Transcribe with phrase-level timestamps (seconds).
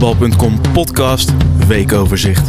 [0.00, 1.32] Bal.com podcast
[1.66, 2.48] weekoverzicht.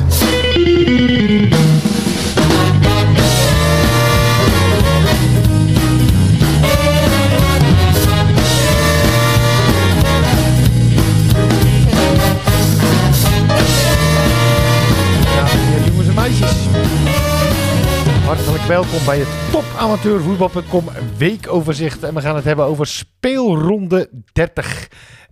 [18.25, 22.03] Hartelijk welkom bij het topamateurvoetbal.com weekoverzicht.
[22.03, 24.87] En we gaan het hebben over speelronde 30.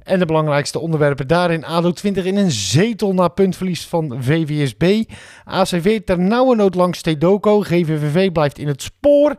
[0.09, 1.65] En de belangrijkste onderwerpen daarin.
[1.65, 5.03] ADO 20 in een zetel na puntverlies van VVSB.
[5.43, 7.61] ACV ter nood langs Stedoco.
[7.61, 9.35] GVVV blijft in het spoor.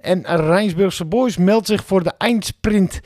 [0.00, 3.00] En Rijnsburgse Boys meldt zich voor de eindsprint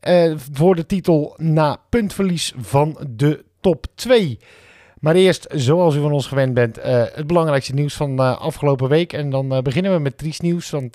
[0.00, 4.38] eh, voor de titel na puntverlies van de top 2.
[5.00, 8.88] Maar eerst, zoals u van ons gewend bent, eh, het belangrijkste nieuws van uh, afgelopen
[8.88, 9.12] week.
[9.12, 10.70] En dan uh, beginnen we met triest nieuws.
[10.70, 10.94] Want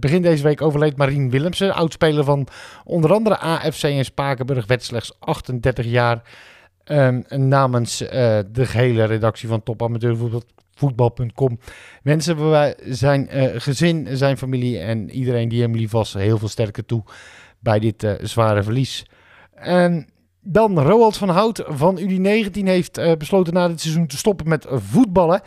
[0.00, 2.46] begin deze week overleed Marien Willemsen, oudspeler van
[2.84, 4.66] onder andere AFC en Spakenburg.
[4.66, 6.22] Werd slechts 38 jaar.
[6.84, 11.58] Um, namens de gehele redactie van topamateurvoetbal.com
[12.02, 13.28] wensen we zijn
[13.60, 17.02] gezin, zijn familie en iedereen die hem lief was heel veel sterker toe
[17.58, 19.06] bij dit zware verlies.
[19.54, 20.08] En
[20.40, 24.66] dan Roald van Hout van U19 heeft uh, besloten na dit seizoen te stoppen met
[24.68, 25.40] voetballen.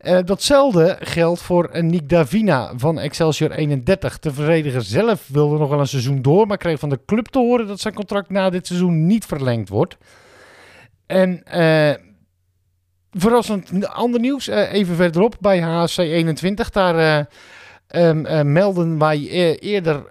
[0.00, 4.18] Uh, datzelfde geldt voor Nick Davina van Excelsior 31.
[4.18, 7.38] De verdediger zelf wilde nog wel een seizoen door, maar kreeg van de club te
[7.38, 9.96] horen dat zijn contract na dit seizoen niet verlengd wordt.
[11.06, 11.92] En uh,
[13.10, 16.70] verrassend ander nieuws, even verderop bij HC 21.
[16.70, 17.28] Daar
[17.96, 19.18] um, melden wij
[19.58, 20.04] eerder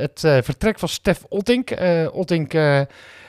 [0.00, 1.74] het vertrek van Stef Ottink.
[2.12, 2.52] Ottink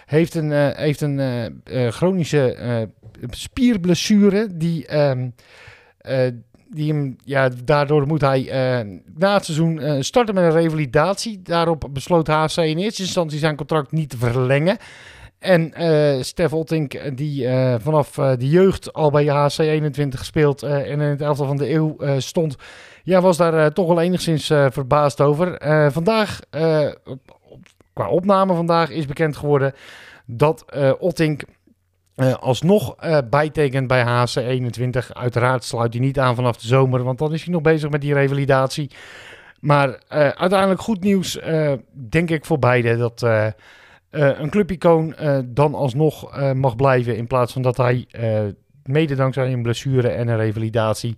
[0.05, 1.45] heeft een, uh, heeft een uh,
[1.83, 2.89] uh, chronische
[3.29, 5.35] spierblessure die, um,
[6.69, 8.43] die ja, daardoor moet hij
[9.15, 11.41] na het seizoen starten met een revalidatie.
[11.41, 14.77] Daarop besloot HC in eerste instantie zijn contract niet te verlengen.
[15.39, 15.73] En
[16.25, 17.47] Stef Oltink, die
[17.79, 21.97] vanaf de jeugd al bij HC 21 gespeeld en in het elftal van de eeuw
[22.17, 22.55] stond,
[23.05, 25.57] ja, was daar toch wel enigszins verbaasd over.
[25.91, 26.39] vandaag
[27.93, 29.73] qua opname vandaag is bekend geworden
[30.25, 30.65] dat
[30.99, 31.43] Ottink
[32.15, 35.13] uh, alsnog uh, bijtekent bij HC 21.
[35.13, 38.01] Uiteraard sluit hij niet aan vanaf de zomer, want dan is hij nog bezig met
[38.01, 38.91] die revalidatie.
[39.59, 41.39] Maar uiteindelijk goed nieuws,
[41.91, 43.21] denk ik voor beide, dat
[44.09, 48.07] een clubicoon dan alsnog mag blijven in plaats van dat hij
[48.83, 51.15] mede dankzij een blessure en een revalidatie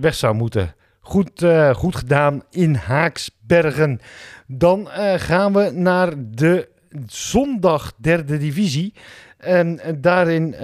[0.00, 0.74] weg zou moeten.
[1.00, 4.00] Goed, goed gedaan in Haaksbergen.
[4.46, 6.68] Dan uh, gaan we naar de
[7.06, 8.94] zondag derde divisie.
[9.38, 10.60] En daarin, uh,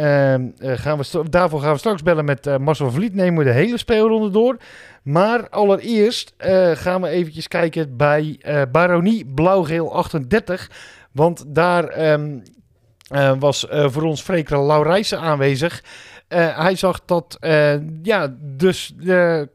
[0.77, 3.15] gaan we daarvoor gaan we straks bellen met Marcel Vliet.
[3.15, 4.57] Nemen we de hele speelronde door.
[5.03, 6.35] Maar allereerst
[6.75, 8.41] gaan we eventjes kijken bij
[8.73, 10.71] Baronie Blauwgeel 38.
[11.13, 12.43] Want daar um,
[13.39, 15.83] was voor ons Freker Laurijsen aanwezig.
[16.29, 17.37] Hij zag dat
[18.03, 19.49] ja, dus de,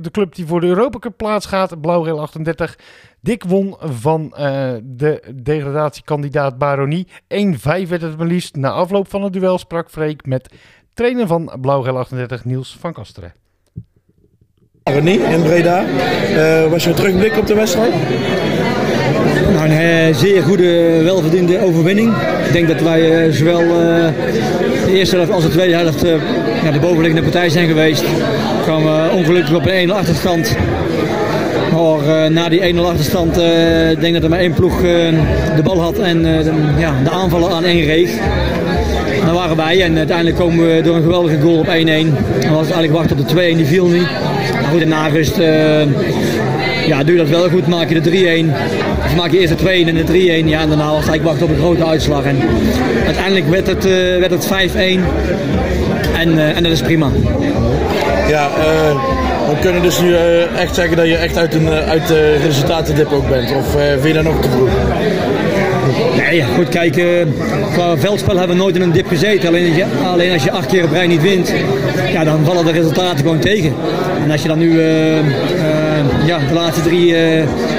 [0.00, 2.76] de club die voor de Europa Cup plaats gaat, Blauwgeel 38
[3.20, 7.06] Dik won van uh, de degradatiekandidaat Baronie.
[7.08, 7.08] 1-5
[7.62, 8.56] werd het maar liefst.
[8.56, 10.54] Na afloop van het duel sprak Freek met
[10.94, 13.32] trainer van Blauwgel 38 Niels van Kasteren.
[14.82, 15.84] Baronie in Breda.
[15.84, 17.92] Uh, was je een terugblik op de wedstrijd?
[19.52, 22.16] Nou, een zeer goede, welverdiende overwinning.
[22.46, 23.62] Ik denk dat wij zowel
[24.88, 26.10] de eerste helft als de tweede helft uh,
[26.64, 28.00] ja, de bovenliggende partij zijn geweest.
[28.00, 30.56] We kwamen ongelukkig op een 1-0 achterstand.
[31.72, 33.36] Maar uh, na die 1-0 achterstand
[33.90, 37.50] ik denk dat er maar één ploeg de bal had en de, ja, de aanvallen
[37.50, 38.10] aan één reeg.
[39.24, 41.70] Daar waren wij en uiteindelijk komen we door een geweldige goal op 1-1.
[42.40, 44.08] Dan was eigenlijk wachten op de 2-1, die viel niet.
[44.52, 44.92] Maar goed, in
[46.86, 48.77] ja, doe dat wel goed, maak je de 3-1.
[49.18, 50.46] Maak je eerst de 2-1 en de 3-1.
[50.46, 52.24] Ja, en daarna was eigenlijk wachten op een grote uitslag.
[52.24, 52.38] En
[53.04, 53.84] uiteindelijk werd het,
[54.18, 54.78] werd het 5-1
[56.18, 57.10] en, en dat is prima.
[58.28, 58.48] Ja,
[59.48, 60.14] we kunnen dus nu
[60.56, 63.54] echt zeggen dat je echt uit, een, uit de resultatendip ook bent.
[63.56, 64.68] Of vind je dat nog te vroeg?
[66.16, 67.02] Nee, goed, kijk,
[67.72, 69.48] qua veldspel hebben we nooit in een dip gezeten.
[69.48, 71.52] Alleen als, je, alleen als je acht keer op rij niet wint,
[72.12, 73.74] ja, dan vallen de resultaten gewoon tegen.
[74.24, 74.80] En als je dan nu
[76.26, 77.14] ja, de laatste drie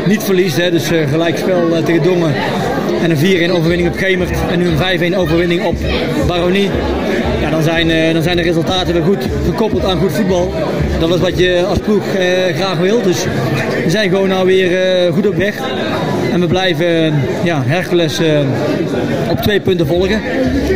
[0.06, 2.33] niet verliest, hè, dus gelijkspel tegen Dongen
[3.01, 5.75] en een 4-1 overwinning op Gemert en nu een 5-1 overwinning op
[6.27, 6.69] Baronie.
[7.42, 10.54] Ja, dan, zijn, dan zijn de resultaten weer goed gekoppeld aan goed voetbal.
[11.00, 13.04] Dat is wat je als ploeg eh, graag wilt.
[13.04, 13.24] Dus
[13.83, 14.69] we zijn gewoon nou weer
[15.13, 15.56] goed op weg.
[16.31, 17.13] En we blijven
[17.44, 18.19] ja, Hercules
[19.30, 20.21] op twee punten volgen.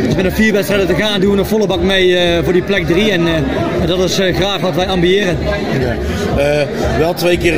[0.04, 2.62] Dus met een vier wedstrijden te gaan doen we een volle bak mee voor die
[2.62, 3.10] plek drie.
[3.10, 3.22] En
[3.86, 5.38] dat is graag wat wij ambiëren.
[5.80, 6.66] Ja.
[6.98, 7.54] wel twee keer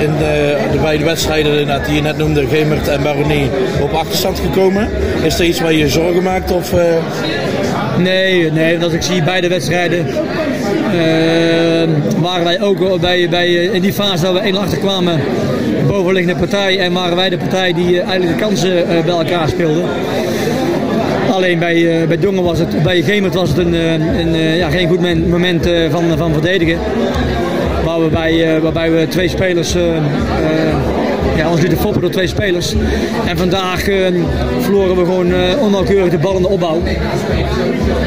[0.00, 3.50] in de, de beide wedstrijden die je net noemde, Gemert en Baronie,
[3.80, 4.88] op achterstand gekomen.
[5.22, 6.50] Is er iets waar je zorgen maakt?
[6.50, 6.72] Of,
[7.98, 10.12] Nee, nee, als ik zie beide wedstrijden uh,
[12.20, 15.20] waren wij ook bij, bij, in die fase dat we één achter kwamen
[15.86, 19.48] bovenliggende partij en waren wij de partij die eh, eigenlijk de kansen uh, bij elkaar
[19.48, 19.82] speelde.
[21.30, 24.88] Alleen bij, uh, bij Dongen was het, bij Gemert was het een, een ja, geen
[24.88, 26.78] goed moment van, van verdedigen.
[27.84, 29.74] Waar we bij, waarbij we twee spelers
[31.38, 32.74] ja, ons lieten foppen door twee spelers.
[33.26, 34.06] En vandaag uh,
[34.60, 36.82] verloren we gewoon uh, onnauwkeurig de bal in de opbouw.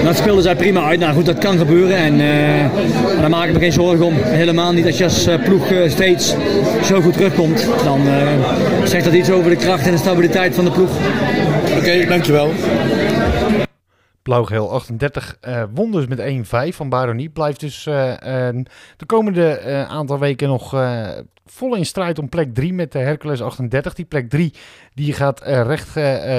[0.03, 0.99] Dat speelden zij prima uit.
[0.99, 1.95] Nou goed, dat kan gebeuren.
[1.95, 4.13] En uh, daar maak ik me geen zorgen om.
[4.23, 6.35] Helemaal niet als je als ploeg steeds
[6.83, 7.67] zo goed terugkomt.
[7.83, 8.01] Dan
[8.83, 10.89] zegt dat iets over de kracht en de stabiliteit van de ploeg.
[11.77, 12.51] Oké, dankjewel.
[14.23, 16.19] Blauw-geel 38 uh, won dus met
[16.71, 17.29] 1-5 van Baronie.
[17.29, 18.15] Blijft dus uh, uh,
[18.97, 20.75] de komende aantal weken nog
[21.45, 23.93] vol in strijd om plek 3 met de Hercules 38.
[23.93, 24.53] Die plek 3
[24.93, 25.89] die gaat recht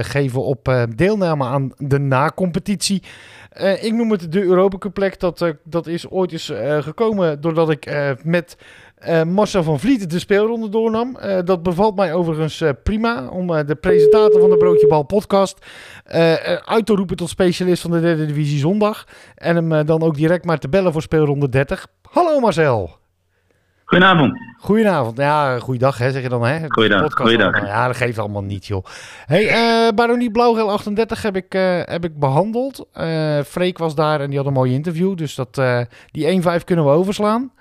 [0.06, 3.02] geven op deelname aan de na-competitie.
[3.80, 5.20] ik noem het de Europa plek.
[5.20, 7.92] Dat, dat is ooit eens gekomen doordat ik
[8.24, 8.56] met
[9.08, 11.16] uh, Marcel van Vliet de speelronde doornam.
[11.24, 15.66] Uh, dat bevalt mij overigens uh, prima om de presentator van de Broodjebal podcast
[16.64, 19.04] uit te roepen tot specialist van de derde divisie zondag.
[19.34, 21.86] En hem dan ook direct maar te bellen voor speelronde 30.
[22.02, 22.90] Hallo Marcel.
[23.84, 24.38] Goedenavond.
[24.58, 25.16] Goedenavond.
[25.16, 26.58] Ja, goeiedag hè, zeg je dan hè?
[26.68, 27.12] Goeiedag.
[27.14, 27.66] goeiedag.
[27.66, 28.84] Ja, dat geeft allemaal niet joh.
[29.26, 31.52] Hey, uh, Baronie Blauwgeel 38 heb ik,
[31.88, 32.86] heb ik behandeld.
[33.46, 35.16] Freek was daar en die had een mooi interview.
[35.16, 35.62] Dus dat,
[36.10, 37.52] die 1-5 kunnen we overslaan.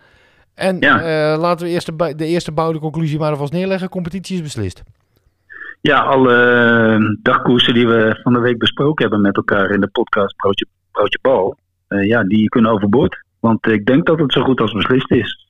[0.62, 1.00] En ja.
[1.34, 3.90] uh, laten we eerst de, de eerste bouwde conclusie maar alvast neerleggen.
[3.90, 4.84] Competitie is beslist.
[5.82, 9.88] Ja, alle uh, dagkoersen die we van de week besproken hebben met elkaar in de
[9.88, 11.58] podcast Broodje, Broodje Bal.
[11.90, 13.24] Uh, ja, die kunnen overboord.
[13.40, 15.48] Want ik denk dat het zo goed als beslist is.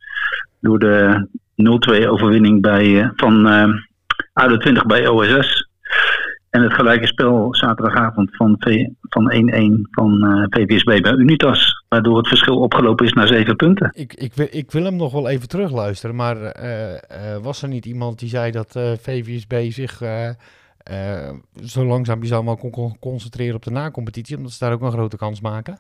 [0.60, 1.28] Door de
[2.04, 3.48] 0-2 overwinning bij, van
[4.34, 5.70] uh, 20 bij OSS.
[6.52, 8.66] En het gelijke spel zaterdagavond van 1-1
[9.10, 11.84] van, van uh, VVSB bij Unitas.
[11.90, 13.92] Waardoor het verschil opgelopen is naar zeven punten.
[13.96, 16.16] Ik, ik, wil, ik wil hem nog wel even terugluisteren.
[16.16, 16.98] Maar uh, uh,
[17.42, 18.72] was er niet iemand die zei dat
[19.02, 20.02] VVSB zich
[21.64, 24.38] zo langzaam zou maar kon concentreren op de na-competitie?
[24.38, 25.80] Omdat ze daar ook een grote kans maken?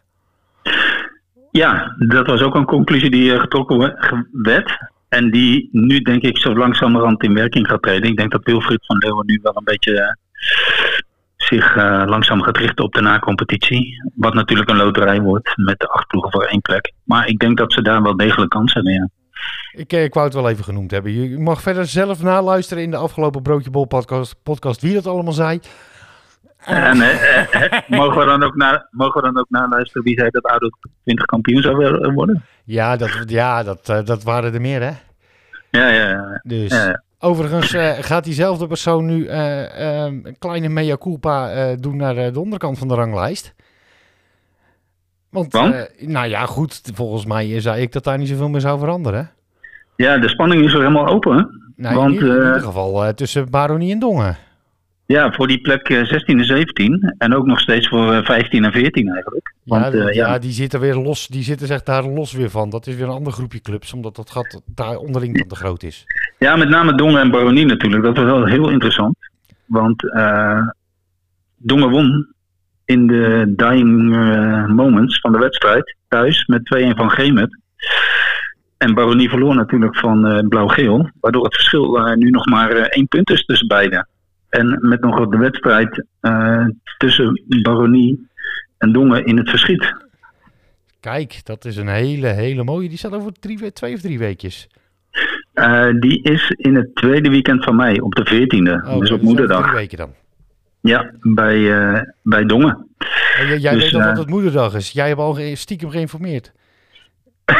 [1.51, 3.95] Ja, dat was ook een conclusie die getrokken
[4.31, 4.89] werd.
[5.09, 8.09] En die nu denk ik zo langzamerhand in werking gaat treden.
[8.09, 10.17] Ik denk dat Wilfried van Leeuwen nu wel een beetje
[11.37, 14.11] zich uh, langzaam gaat richten op de na-competitie.
[14.15, 16.93] Wat natuurlijk een loterij wordt met de acht ploegen voor één plek.
[17.03, 19.09] Maar ik denk dat ze daar wel degelijk kans hebben, ja.
[19.71, 21.11] Ik, eh, ik wou het wel even genoemd hebben.
[21.11, 25.33] Je mag verder zelf naluisteren in de afgelopen Broodje Bol podcast, podcast wie dat allemaal
[25.33, 25.59] zei.
[26.65, 26.97] En
[27.87, 30.69] mogen, we dan ook na, mogen we dan ook naluisteren wie zei dat ADO
[31.03, 32.43] 20 kampioen zou worden?
[32.63, 34.91] Ja, dat, ja dat, dat waren er meer, hè?
[35.69, 36.41] Ja, ja, ja.
[36.43, 37.03] Dus, ja, ja.
[37.23, 42.33] Overigens uh, gaat diezelfde persoon nu uh, um, een kleine mea culpa uh, doen naar
[42.33, 43.53] de onderkant van de ranglijst.
[45.29, 45.53] Want,
[45.99, 49.31] nou ja, goed, volgens mij zei ik dat daar niet zoveel meer zou veranderen.
[49.95, 51.33] Ja, de spanning is er helemaal open.
[51.75, 54.37] Want, in, in ieder geval tussen Baronie en Dongen.
[55.05, 57.15] Ja, voor die plek 16 en 17.
[57.17, 59.53] En ook nog steeds voor 15 en 14 eigenlijk.
[59.63, 61.27] Want, ja, ja, die zitten weer los.
[61.27, 62.69] Die zitten zich daar los weer van.
[62.69, 65.83] Dat is weer een ander groepje clubs, omdat dat gat daar onderling dan te groot
[65.83, 66.05] is.
[66.43, 68.03] Ja, met name Dongen en Baronie natuurlijk.
[68.03, 69.15] Dat was wel heel interessant.
[69.65, 70.67] Want uh,
[71.57, 72.33] Dongen won
[72.85, 77.59] in de dying uh, moments van de wedstrijd thuis met 2-1 van Gemet.
[78.77, 81.09] En Baronie verloor natuurlijk van uh, Blauw-Geel.
[81.19, 84.07] Waardoor het verschil nu nog maar één punt is tussen beiden.
[84.49, 86.05] En met nog de wedstrijd
[86.97, 88.29] tussen Baronie
[88.77, 89.93] en Dongen in het verschiet.
[90.99, 92.89] Kijk, dat is een hele, hele mooie.
[92.89, 94.67] Die staat over drie, twee of drie weekjes.
[95.53, 98.87] Uh, die is in het tweede weekend van mei, op de 14e.
[98.87, 99.61] Oh, dus op moederdag.
[99.61, 100.13] Drie weken dan?
[100.81, 102.87] Ja, bij, uh, bij Dongen.
[103.37, 104.91] jij, jij dus, weet dat uh, het moederdag is.
[104.91, 106.51] Jij hebt al stiekem geïnformeerd.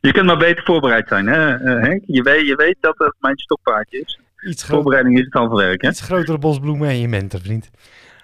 [0.00, 2.02] je kunt maar beter voorbereid zijn, hè, Henk?
[2.06, 4.18] Je weet, je weet dat het mijn stokpaardje is.
[4.48, 5.88] Iets Voorbereiding is het halve werk, hè?
[5.88, 7.70] Iets grotere bosbloemen en je mentor, vriend.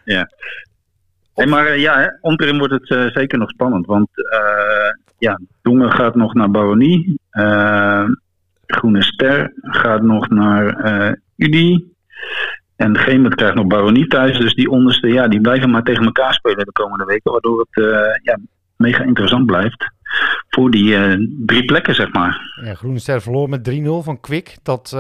[0.05, 0.31] Ja.
[1.35, 3.87] Hey, maar ja, onderin wordt het zeker nog spannend.
[3.87, 4.09] Want
[5.19, 7.19] ja, Dongen gaat nog naar Baronie.
[7.33, 8.09] Uh,
[8.67, 11.93] Groene Ster gaat nog naar Udi.
[12.77, 14.39] En Gemert krijgt nog Baronie thuis.
[14.39, 17.33] Dus die onderste, ja, die blijven maar tegen elkaar spelen de komende weken.
[17.33, 17.85] Waardoor het
[18.23, 18.39] ja,
[18.77, 19.93] mega interessant blijft.
[20.49, 20.97] voor die
[21.47, 22.61] drie plekken, zeg maar.
[22.65, 24.57] Ja, Groene Ster verloor met 3-0 van Kwik.
[24.63, 24.97] Dat,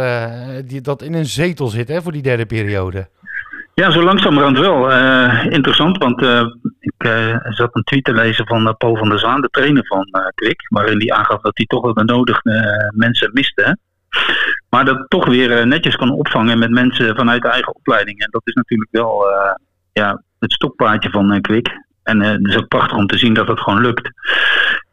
[0.66, 3.09] die, dat in een zetel zit hè, voor die derde periode.
[3.75, 4.90] Ja, zo langzamerhand wel.
[5.50, 6.23] interessant, want
[6.81, 7.09] ik
[7.49, 10.66] zat een tweet te lezen van Paul van der Zaan, de trainer van Kwik.
[10.69, 13.78] Waarin hij aangaf dat hij toch wel de nodige mensen miste.
[14.71, 18.21] Maar dat toch weer netjes kan opvangen met mensen vanuit de eigen opleiding.
[18.21, 19.25] En dat is natuurlijk wel
[19.93, 21.83] ja, het stokpaardje van Kwik.
[22.02, 24.11] En het is ook prachtig om te zien dat het gewoon lukt.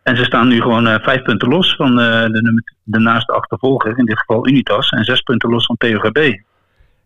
[0.04, 4.20] En ze staan nu gewoon vijf punten los van de, de naaste achtervolger, in dit
[4.20, 6.34] geval Unitas, en zes punten los van TOGB.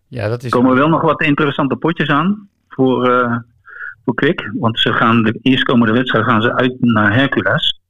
[0.08, 0.50] Ja, dat is...
[0.50, 3.36] Er komen wel nog wat interessante potjes aan voor, uh,
[4.04, 4.50] voor Kwik.
[4.54, 7.80] Want ze gaan de eerstkomende wedstrijd gaan ze uit naar Hercules.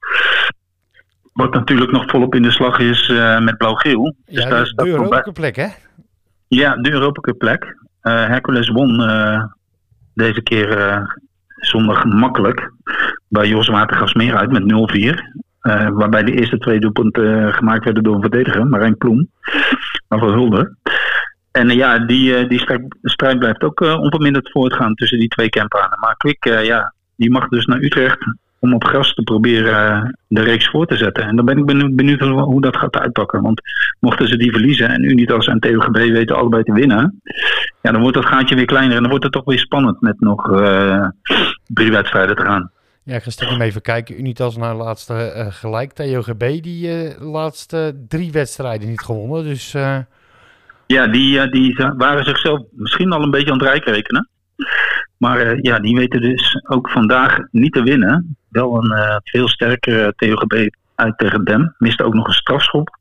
[1.32, 3.08] Wat natuurlijk nog volop in de slag is
[3.40, 4.14] met blauw-geel.
[4.25, 5.66] Dus ja, dus de Europa plek hè?
[6.49, 7.76] Ja, de Europa plek.
[8.00, 8.99] Hercules won
[10.14, 11.04] deze keer
[11.56, 12.73] zondag makkelijk
[13.28, 14.66] bij Jos Watergasmeer uit met 0-4.
[14.66, 19.28] Uh, eh, waarbij de eerste twee doelpunten uh, gemaakt werden door een verdediger, Marijn Ploem.
[20.08, 20.76] Maar voor Hulde.
[21.56, 22.58] En uh, ja, die, die
[23.02, 25.98] strijd, blijft ook onverminderd voortgaan tussen die twee campanen.
[26.00, 28.18] Maar Kwik, ja, die mag dus naar Utrecht
[28.58, 31.25] om op gras te proberen eh, de reeks voor te zetten.
[31.25, 33.42] En dan ben ik benieuwd, hoe dat gaat uitpakken.
[33.42, 33.60] Want
[34.00, 37.20] mochten ze die verliezen en Unitas en TOGB weten allebei te winnen,
[37.82, 40.20] ja, dan wordt dat gaatje weer kleiner en dan wordt het toch weer spannend met
[40.20, 40.46] nog
[41.66, 42.70] drie wedstrijden te gaan.
[43.02, 44.18] Ja, ga stiekem even kijken.
[44.18, 45.92] Unitas naar de laatste gelijk.
[45.92, 49.44] TOGB die uh, laatste drie wedstrijden niet gewonnen.
[49.44, 49.75] Dus,
[50.87, 54.28] Ja, die, die waren zichzelf misschien al een beetje aan het rijk rekenen.
[55.16, 58.37] Maar uh, ja, die weten dus ook vandaag niet te winnen.
[58.49, 61.75] Wel een uh, veel sterkere TOGB uit tegen Dem.
[61.78, 62.99] Miste ook nog een strafschop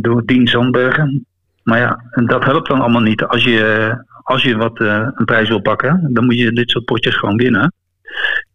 [0.00, 1.26] door Dien Zandbergen.
[1.62, 3.24] Maar ja, dat helpt dan allemaal niet.
[3.24, 7.16] Als je, als je wat een prijs wil pakken, dan moet je dit soort potjes
[7.16, 7.72] gewoon winnen.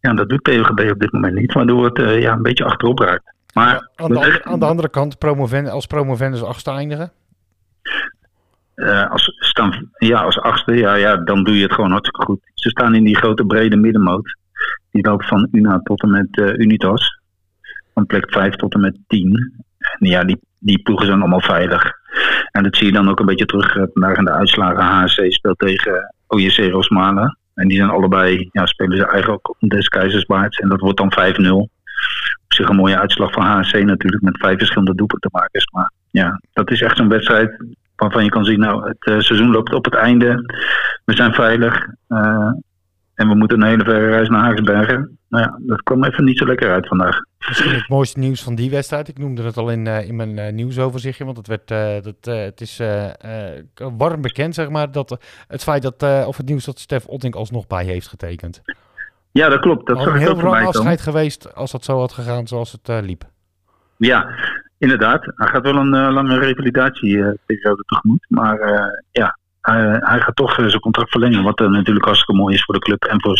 [0.00, 3.34] Ja, dat doet TOGB op dit moment niet, waardoor het ja, een beetje achterop raakt.
[3.54, 7.12] Maar, aan, de, aan de andere kant, promoven, als promovendus achtste eindigen?
[8.76, 12.40] Uh, als, staan, ja, als achtste, ja, ja, dan doe je het gewoon hartstikke goed.
[12.54, 14.36] Ze staan in die grote brede middenmoot.
[14.90, 17.20] Die loopt van UNA tot en met uh, Unitas.
[17.94, 19.62] Van plek 5 tot en met 10.
[19.78, 21.92] En ja, die, die ploegen zijn allemaal veilig.
[22.50, 24.82] En dat zie je dan ook een beetje terug vandaag in de uitslagen.
[24.82, 27.38] HSC speelt tegen OJC Rosmalen.
[27.54, 30.58] En die zijn allebei, ja, spelen ze eigenlijk ook des Keizersbaards.
[30.58, 31.50] En dat wordt dan 5-0.
[31.50, 31.68] Op
[32.48, 35.70] zich een mooie uitslag van HSC natuurlijk, met vijf verschillende doelpuntenmakers.
[35.72, 37.64] Maar ja, dat is echt zo'n wedstrijd
[38.00, 40.54] waarvan je kan zien, nou, het uh, seizoen loopt op het einde.
[41.04, 41.86] We zijn veilig.
[42.08, 42.52] Uh,
[43.14, 45.18] en we moeten een hele verre reis naar Haagsbergen.
[45.28, 47.20] Nou ja, dat kwam even niet zo lekker uit vandaag.
[47.48, 49.08] Misschien het mooiste nieuws van die wedstrijd.
[49.08, 51.24] Ik noemde het al in, uh, in mijn nieuwsoverzichtje.
[51.24, 51.68] Want het, werd,
[52.04, 52.82] dat, het is
[53.96, 54.92] warm bekend, zeg maar.
[54.92, 58.62] Dat, het feit dat, of het nieuws dat Stef Otting alsnog bij heeft getekend.
[59.30, 59.86] Ja, dat klopt.
[59.86, 63.24] Dat is een heel lang afscheid geweest als dat zo had gegaan zoals het liep.
[63.96, 64.26] Ja,
[64.80, 68.26] Inderdaad, hij gaat wel een uh, lange revalidatieperiode tegemoet.
[68.28, 71.42] Maar uh, ja, hij, hij, gaat toch uh, zijn contract verlengen.
[71.42, 73.36] Wat natuurlijk hartstikke mooi is voor de club en voor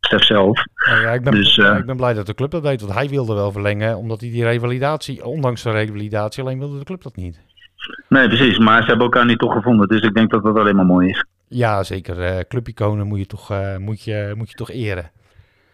[0.00, 0.64] Stef zelf.
[0.86, 2.80] Ja, ja, ik, ben, dus, ik ben blij dat de club dat deed.
[2.80, 6.84] Want hij wilde wel verlengen, omdat hij die revalidatie, ondanks de revalidatie, alleen wilde de
[6.84, 7.40] club dat niet.
[8.08, 8.58] Nee, precies.
[8.58, 9.88] Maar ze hebben elkaar niet toch gevonden.
[9.88, 11.24] Dus ik denk dat dat alleen maar mooi is.
[11.48, 12.46] Ja, zeker.
[12.46, 15.10] clubiconen moet je, toch, moet, je, moet je toch eren.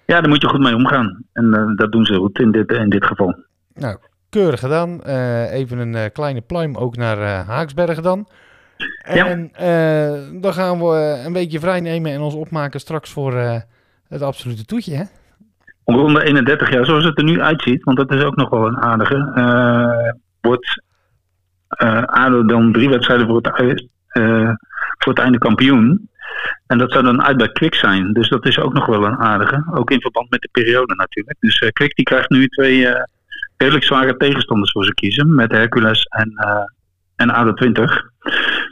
[0.06, 1.24] Ja, daar moet je goed mee omgaan.
[1.32, 3.44] En dat doen ze goed in dit, in dit geval.
[3.74, 3.98] Nou,
[4.30, 5.00] keurig gedaan.
[5.06, 8.28] Uh, even een uh, kleine pluim ook naar uh, Haaksbergen dan.
[9.02, 9.50] En
[10.40, 13.34] dan gaan we een beetje vrij nemen en ons opmaken straks voor
[14.08, 15.04] het absolute toetje, hè?
[15.84, 18.82] Ronde 31 jaar, zoals het er nu uitziet, want dat is ook nog wel een
[18.82, 19.18] aardige,
[20.40, 20.82] wordt
[22.06, 23.86] ADO dan drie wedstrijden voor het,
[24.98, 26.08] voor het einde kampioen.
[26.66, 28.12] En dat zou dan uit bij Kwik zijn.
[28.12, 29.64] Dus dat is ook nog wel een aardige.
[29.74, 31.36] Ook in verband met de periode natuurlijk.
[31.40, 32.86] Dus uh, Kwik die krijgt nu twee,
[33.56, 35.34] redelijk zware tegenstanders voor ze kiezen.
[35.34, 36.64] Met Hercules en, uh,
[37.16, 37.82] en ADO20.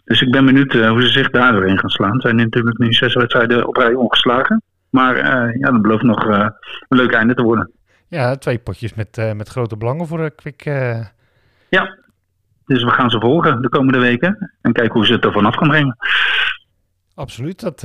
[0.05, 2.15] Dus ik ben benieuwd uh, hoe ze zich daar doorheen gaan slaan.
[2.15, 4.63] Ze zijn natuurlijk nu zes wedstrijden op rij ongeslagen.
[4.91, 6.53] Maar uh, ja, dat belooft nog een
[6.89, 7.71] leuk einde te worden.
[8.09, 10.65] Ja, twee potjes met, met grote belangen voor Kwik.
[11.69, 11.99] Ja,
[12.67, 14.53] dus we gaan ze volgen de komende weken.
[14.61, 15.97] En kijken hoe ze het er vanaf kan brengen.
[17.15, 17.81] Absoluut, dat,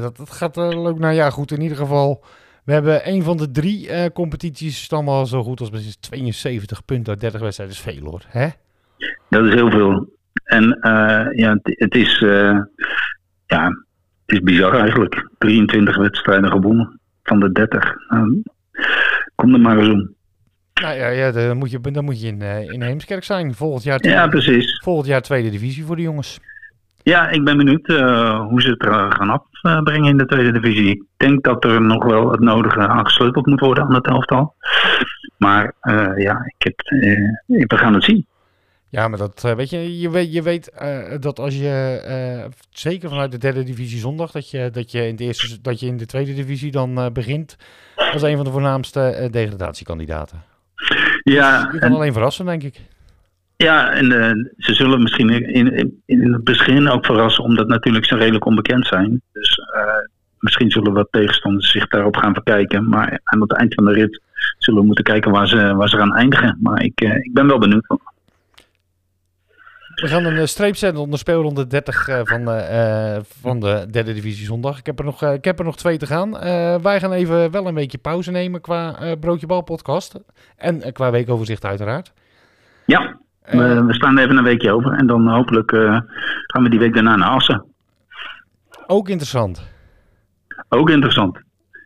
[0.00, 0.98] dat, dat gaat leuk.
[0.98, 2.24] Nou ja, goed, in ieder geval
[2.64, 6.84] we hebben een van de drie uh, competities dan wel zo goed als precies 72
[6.84, 7.76] punten uit 30 wedstrijden.
[7.76, 8.22] Dat is veel hoor.
[8.26, 8.48] Hè?
[9.28, 10.08] Dat is heel veel.
[10.44, 12.58] En uh, ja, het, is, uh,
[13.46, 13.64] ja,
[14.26, 15.28] het is bizar eigenlijk.
[15.38, 17.94] 23 wedstrijden gewonnen van de 30.
[18.08, 18.42] Nou,
[19.34, 20.14] kom er maar eens om.
[20.82, 22.40] Nou ja, ja dan, moet je, dan moet je in,
[22.72, 23.54] in Heemskerk zijn.
[23.54, 24.80] Volgend jaar, tweede, ja, precies.
[24.84, 26.40] volgend jaar tweede divisie voor de jongens.
[27.02, 30.90] Ja, ik ben benieuwd uh, hoe ze het er gaan afbrengen in de tweede divisie.
[30.90, 34.54] Ik denk dat er nog wel het nodige aangesleuteld moet worden aan het elftal.
[35.36, 35.74] Maar
[36.16, 36.80] ja, ik heb,
[37.68, 38.26] we gaan het zien.
[38.88, 40.72] Ja, maar dat weet je, je weet, je weet
[41.20, 45.24] dat als je zeker vanuit de derde divisie zondag, dat je, dat je, in, de
[45.24, 47.56] eerste, dat je in de tweede divisie dan begint
[48.12, 50.42] als een van de voornaamste degradatiekandidaten.
[51.22, 52.80] Ja, je kan alleen verrassen, denk ik.
[53.56, 54.06] Ja, en
[54.58, 58.86] ze zullen misschien in, in, in, het begin ook verrassen, omdat natuurlijk ze redelijk onbekend
[58.86, 59.22] zijn.
[59.32, 59.58] Dus
[60.38, 62.88] misschien zullen wat tegenstanders zich daarop gaan verkijken.
[62.88, 64.20] Maar aan het eind van de rit
[64.58, 66.58] zullen we moeten kijken waar ze, waar ze gaan eindigen.
[66.60, 67.86] Maar ik, ik ben wel benieuwd.
[69.94, 74.78] We gaan een streep zetten onder speelronde 30 van, uh, van de derde divisie zondag.
[74.78, 76.30] Ik heb er nog, ik heb er nog twee te gaan.
[76.82, 80.14] wij gaan even wel een weekje pauze nemen qua Broodje Bal podcast.
[80.56, 82.12] En qua weekoverzicht uiteraard.
[82.84, 84.92] Ja, we, we, staan even een weekje over.
[84.92, 85.70] En dan hopelijk
[86.46, 87.64] gaan we die week daarna naar Assen.
[88.86, 89.62] Ook interessant.
[90.68, 91.38] Ook interessant.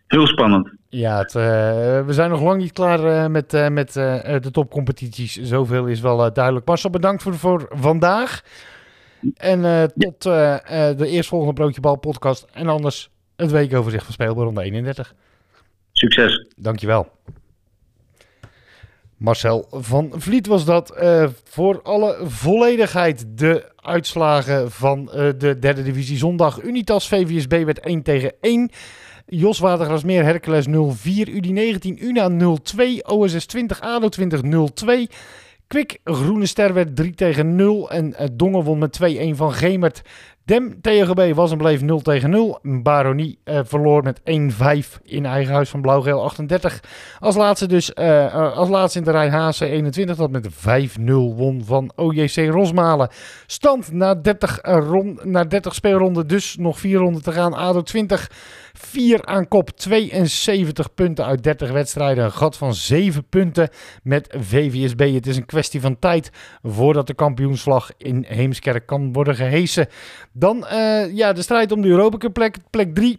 [0.07, 0.71] Heel spannend.
[0.89, 5.35] Ja, het, we zijn nog lang niet klaar met, uh, met de topcompetities.
[5.43, 6.67] Zoveel is wel duidelijk.
[6.67, 8.43] Marcel, bedankt voor, voor vandaag.
[9.37, 12.47] En tot de eerstvolgende Broodje Bal podcast.
[12.53, 15.15] En anders het weekoverzicht van Speelbaronde 31.
[15.93, 16.47] Succes.
[16.57, 17.09] Dankjewel.
[19.27, 20.95] Marcel van Vliet was dat.
[21.03, 26.63] Uh, voor alle volledigheid de uitslagen van uh, de derde divisie zondag.
[26.63, 28.71] Unitas VVSB werd 1 tegen 1.
[29.27, 30.71] Jos Watergrasmeer Hercules 0-4.
[31.29, 32.83] UD19 Una 0-2.
[33.03, 35.13] OSS 20 ADO 20 0-2.
[35.67, 37.91] Kwik Groene Ster werd 3 tegen 0.
[37.91, 40.03] En uh, Dongen won met 2-1 van Gemert.
[40.47, 42.59] Dem TGB was en bleef 0 tegen 0.
[42.63, 44.25] Baronie uh, verloor met 1-5
[45.03, 46.83] in eigen huis van Blauw-Geel 38.
[47.19, 51.03] Als laatste dus uh, als laatste in de rij HC 21 dat met 5-0
[51.37, 53.09] won van OJC Rosmalen.
[53.47, 57.55] Stand na 30, uh, rond, na 30 speelronden dus nog 4 ronden te gaan.
[57.55, 58.31] ADO 20
[58.79, 62.25] 4 aan kop, 72 punten uit 30 wedstrijden.
[62.25, 63.69] Een gat van 7 punten
[64.03, 65.15] met VVSB.
[65.15, 66.31] Het is een kwestie van tijd
[66.63, 69.87] voordat de kampioensvlag in Heemskerk kan worden gehesen.
[70.33, 73.19] Dan uh, ja, de strijd om de Europa plek, plek 3.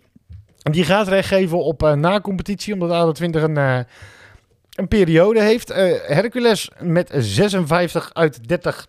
[0.58, 3.80] Die gaat recht geven op uh, na-competitie, omdat ADO 20 een, uh,
[4.76, 5.68] een periode heeft.
[6.08, 8.88] Hercules met 56 uit 30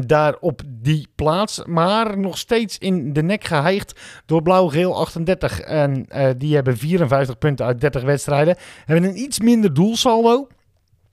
[0.00, 1.64] daar op die plaats.
[1.64, 5.60] Maar nog steeds in de nek geheigd door Blauw-Geel 38.
[5.60, 8.56] En uh, die hebben 54 punten uit 30 wedstrijden.
[8.84, 10.46] Hebben een iets minder doelsaldo.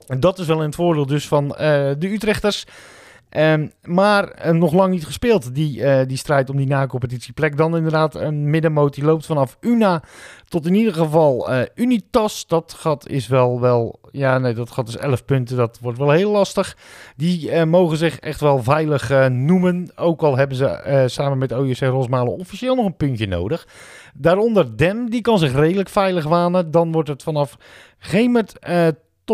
[0.06, 1.56] En dat is wel het voordeel dus van uh,
[1.98, 2.66] de Utrechters.
[3.36, 7.56] Um, maar uh, nog lang niet gespeeld, die, uh, die strijd om die na-competitieplek.
[7.56, 10.02] Dan inderdaad een middenmoot die loopt vanaf Una
[10.48, 12.46] tot in ieder geval uh, Unitas.
[12.46, 15.56] Dat gat is wel, wel, ja nee, dat gat is 11 punten.
[15.56, 16.76] Dat wordt wel heel lastig.
[17.16, 19.90] Die mogen zich echt wel veilig noemen.
[19.96, 23.66] Ook al hebben ze samen met OJC Rosmalen officieel nog een puntje nodig.
[24.14, 26.70] Daaronder Dem, die kan zich redelijk veilig wanen.
[26.70, 27.56] Dan wordt het vanaf
[27.98, 28.58] Gemert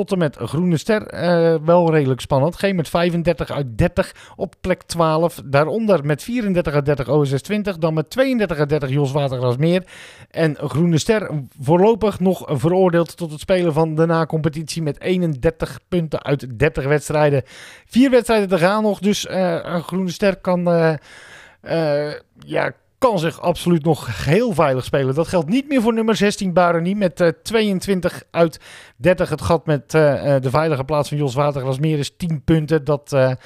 [0.05, 2.57] tot met Groene Ster uh, wel redelijk spannend.
[2.57, 5.41] Geen met 35 uit 30 op plek 12.
[5.45, 7.79] Daaronder met 34 uit 30 OSS 20.
[7.79, 9.87] Dan met 32 uit 30 Jos Watergrasmeer.
[10.31, 11.31] En Groene Ster
[11.61, 17.43] voorlopig nog veroordeeld tot het spelen van de na-competitie met 31 punten uit 30 wedstrijden.
[17.87, 20.69] Vier wedstrijden te gaan nog, dus uh, Groene Ster kan...
[20.69, 25.15] Uh, ja, kan zich absoluut nog heel veilig spelen.
[25.15, 28.61] Dat geldt niet meer voor nummer 16 Baronie met uh, 22 uit
[28.97, 29.29] 30.
[29.29, 32.85] Het gat met uh, de veilige plaats van Jos Waterglasmeer is 10 punten.
[32.85, 33.37] Dat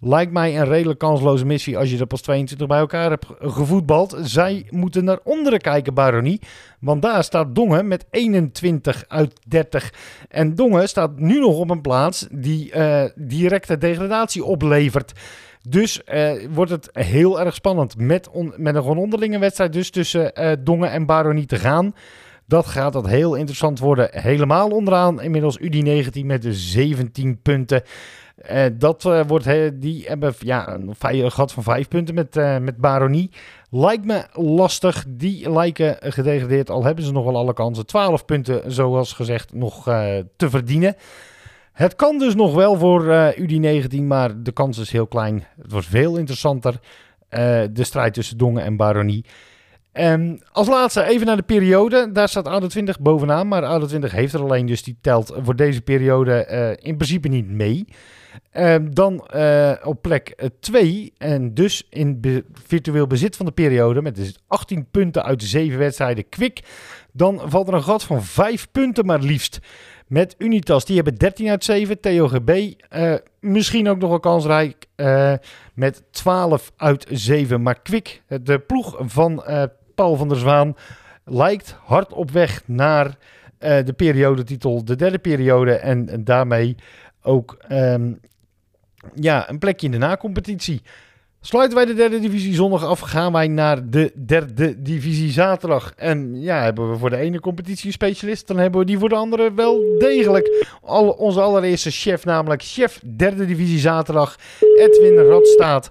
[0.00, 4.16] lijkt mij een redelijk kansloze missie als je er pas 22 bij elkaar hebt gevoetbald.
[4.20, 6.40] Zij moeten naar onderen kijken, Baronie.
[6.80, 9.92] Want daar staat Dongen met 21 uit 30.
[10.28, 12.72] En Dongen staat nu nog op een plaats die
[13.14, 15.12] directe degradatie oplevert.
[15.68, 20.52] Dus uh, wordt het heel erg spannend met, met een onderlinge wedstrijd dus tussen uh,
[20.58, 21.94] Dongen en Baronie te gaan.
[22.46, 24.08] Dat gaat dat heel interessant worden.
[24.12, 27.82] Helemaal onderaan inmiddels UD19 met de 17 punten.
[28.50, 29.48] Uh, dat wordt,
[29.80, 33.30] die hebben ja, een gat van 5 punten met, met Baronie.
[33.70, 35.04] Lijkt me lastig.
[35.08, 36.70] Die lijken gedegradeerd.
[36.70, 37.86] Al hebben ze nog wel alle kansen.
[37.86, 39.84] 12 punten, zoals gezegd, nog
[40.36, 40.96] te verdienen.
[41.80, 45.44] Het kan dus nog wel voor uh, UD19, maar de kans is heel klein.
[45.62, 46.72] Het wordt veel interessanter.
[47.30, 49.24] Uh, de strijd tussen Dongen en Baronie.
[49.92, 52.12] Um, als laatste even naar de periode.
[52.12, 53.48] Daar staat ADO 20 bovenaan.
[53.48, 56.46] Maar ADO 20 heeft er alleen, dus die telt voor deze periode
[56.82, 57.84] in principe niet mee.
[58.52, 59.24] Um, dan
[59.84, 65.24] op plek 2 en dus in virtueel bezit van de periode met dus 18 punten
[65.24, 66.62] uit 7 wedstrijden kwik.
[67.12, 69.60] Dan valt er een gat van 5 punten maar liefst
[70.10, 70.84] met Unitas.
[70.84, 72.00] Die hebben 13 uit 7.
[72.00, 75.34] TOGB uh, misschien ook nog wel kansrijk uh,
[75.74, 77.62] met 12 uit 7.
[77.62, 79.62] Maar Kwik, de ploeg van uh,
[79.94, 80.76] Paul van der Zwaan,
[81.24, 83.16] lijkt hard op weg naar
[83.58, 85.72] eh, de periodetitel, de derde periode.
[85.72, 86.76] En, en daarmee
[87.22, 88.12] ook ehm,
[89.14, 90.82] ja, een plekje in de nacompetitie.
[91.42, 95.92] Sluiten wij de derde divisie zondag af, gaan wij naar de derde divisie zaterdag.
[95.96, 99.14] En ja, hebben we voor de ene competitie specialist, dan hebben we die voor de
[99.14, 100.66] andere wel degelijk.
[100.82, 104.36] Al, onze allereerste chef, namelijk chef derde divisie zaterdag,
[104.76, 105.90] Edwin Radstaat.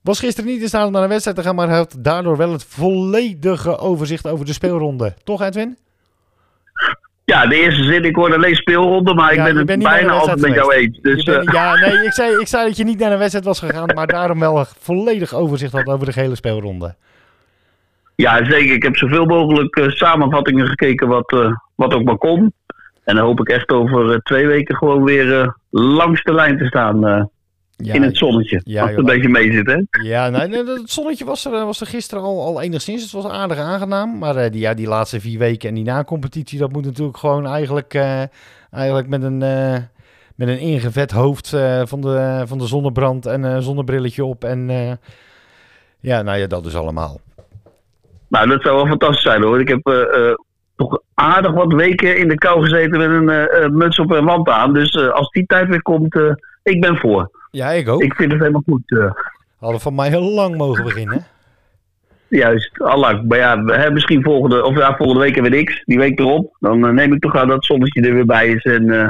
[0.00, 2.52] Was gisteren niet in staat om naar een wedstrijd te gaan, maar had daardoor wel
[2.52, 5.14] het volledige overzicht over de speelronde.
[5.24, 5.78] Toch Edwin?
[7.30, 10.40] Ja, de eerste zin, ik hoorde alleen speelronde, maar Ja, ik ben het bijna altijd
[10.40, 10.98] met jou eens.
[11.02, 13.44] Dus bent- eh, ja, nee, ik zei, ik zei dat je niet naar een wedstrijd
[13.44, 16.94] was gegaan, maar daarom wel een volledig overzicht had over de gehele speelronde.
[18.16, 18.74] ja, zeker.
[18.74, 22.52] Ik heb zoveel mogelijk eh, samenvattingen gekeken wat, eh, wat ook maar kon.
[23.04, 27.30] En dan hoop ik echt over twee weken gewoon weer langs de lijn te staan
[27.82, 28.60] Ja, in het zonnetje.
[28.64, 29.80] ja, als het een beetje mee zit, hè?
[30.02, 33.02] Ja, nee, nee, het zonnetje was er, was er gisteren al, al enigszins.
[33.02, 34.18] Het was aardig aangenaam.
[34.18, 37.46] Maar eh, die, ja, die laatste vier weken en die na-competitie, dat moet natuurlijk gewoon
[37.46, 38.22] eigenlijk, eh,
[38.70, 39.76] eigenlijk met, een, eh,
[40.34, 44.44] met een ingevet hoofd eh, van, de, van de zonnebrand en een zonnebrilletje op.
[44.44, 44.92] En eh,
[46.00, 47.20] ja, nou ja, dat dus allemaal.
[48.28, 49.60] Nou, dat zou wel fantastisch zijn hoor.
[49.60, 50.34] Ik heb eh, eh,
[50.76, 54.24] toch aardig wat weken in de kou gezeten met een eh, eh, muts op en
[54.24, 54.72] lamp aan.
[54.72, 57.30] Dus eh, als die tijd weer komt, eh, ik ben voor.
[57.50, 58.02] Ja, ik ook.
[58.02, 58.82] Ik vind het helemaal goed.
[58.98, 59.10] eh.
[59.58, 61.26] Hadden van mij heel lang mogen beginnen.
[62.28, 63.28] Juist, allang.
[63.28, 65.82] Maar ja, we hebben misschien volgende, of ja, volgende week hebben we niks.
[65.84, 66.56] Die week erop.
[66.60, 68.62] Dan eh, neem ik toch aan dat het zonnetje er weer bij is.
[68.62, 69.08] En eh,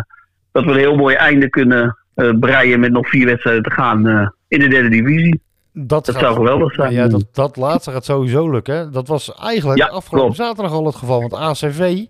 [0.53, 1.95] dat we een heel mooi einde kunnen
[2.41, 4.07] breien met nog vier wedstrijden te gaan
[4.49, 5.41] in de derde divisie.
[5.73, 6.93] Dat, Dat gaat- zou geweldig zijn.
[6.93, 8.93] Ja, dat, dat laatste gaat sowieso lukken.
[8.93, 10.49] Dat was eigenlijk Ja, afgelopen klopt.
[10.49, 11.21] zaterdag al het geval.
[11.21, 12.05] Want ACV,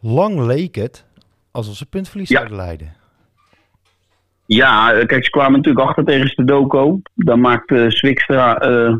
[0.00, 1.04] lang leek het
[1.50, 2.36] alsof ze puntverlies Ja.
[2.36, 2.92] zouden leiden.
[4.46, 7.00] Ja, kijk, ze kwamen natuurlijk achter tegen Stedoco.
[7.14, 8.96] Dan maakte Zwikstra eh,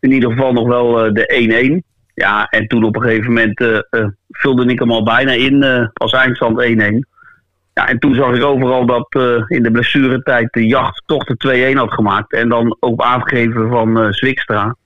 [0.00, 1.94] in ieder geval nog wel eh, de 1-1.
[2.14, 6.12] Ja, en toen op een gegeven moment eh, vulde ik hem al bijna in als
[6.12, 6.64] eindstand 1-1.
[7.74, 9.06] Ja, en toen zag ik overal dat
[9.48, 12.32] in de blessuretijd de jacht toch de 2-1 had gemaakt.
[12.32, 14.76] En dan ook aangegeven van Zwikstra.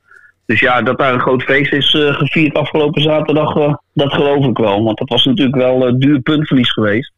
[0.46, 3.54] Dus ja, dat daar een groot feest is gevierd afgelopen zaterdag,
[3.92, 4.84] dat geloof ik wel.
[4.84, 7.12] Want dat was natuurlijk wel eh, duur puntverlies geweest.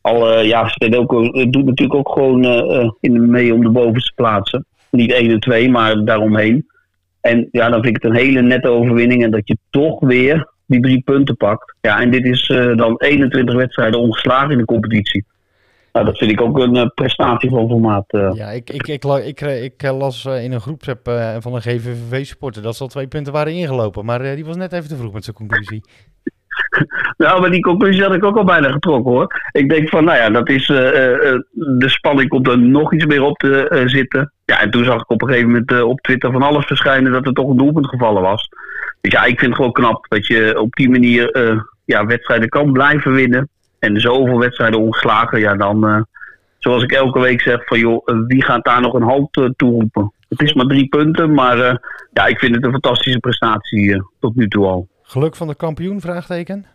[0.00, 4.12] Al ja, Stedoco eh, doet natuurlijk ook gewoon eh, eh, in mee om de bovenste
[4.14, 4.66] plaatsen.
[4.90, 6.66] Niet 1 en 2, maar daaromheen.
[7.20, 9.22] En ja, dan vind ik het een hele nette overwinning.
[9.24, 11.74] En dat je toch weer die drie punten pakt.
[11.80, 15.24] Ja, en dit is dan 21 wedstrijden ongeslagen in de competitie.
[15.92, 18.04] Nou, dat vind ik ook een prestatie van formaat.
[18.06, 18.30] eh.
[18.34, 21.08] Ja, ik, ik, ik, ik, ik las in een groepsapp
[21.38, 24.04] van een GVVV-supporter dat ze al twee punten waren ingelopen.
[24.04, 25.82] Maar die was net even te vroeg met zijn conclusie.
[27.16, 29.40] Nou, maar die conclusie had ik ook al bijna getrokken hoor.
[29.52, 32.92] Ik denk van, nou ja, dat is, eh, eh, eh, de spanning komt er nog
[32.92, 34.32] iets meer op te zitten.
[34.44, 37.26] Ja, en toen zag ik op een gegeven moment op Twitter van alles verschijnen dat
[37.26, 38.48] er toch een doelpunt gevallen was.
[39.00, 41.30] Dus ja, ik vind het gewoon knap dat je op die manier
[41.84, 43.48] ja, wedstrijden kan blijven winnen.
[43.78, 46.06] En zoveel wedstrijden ongeslagen, ja dan,
[46.60, 50.12] zoals ik elke week zeg, van joh, wie gaat daar nog een halt eh, toeroepen?
[50.28, 51.56] Het is maar drie punten, maar
[52.12, 54.88] ja, ik vind het een fantastische prestatie tot nu toe al.
[55.10, 56.66] Geluk van de kampioen, vraagteken.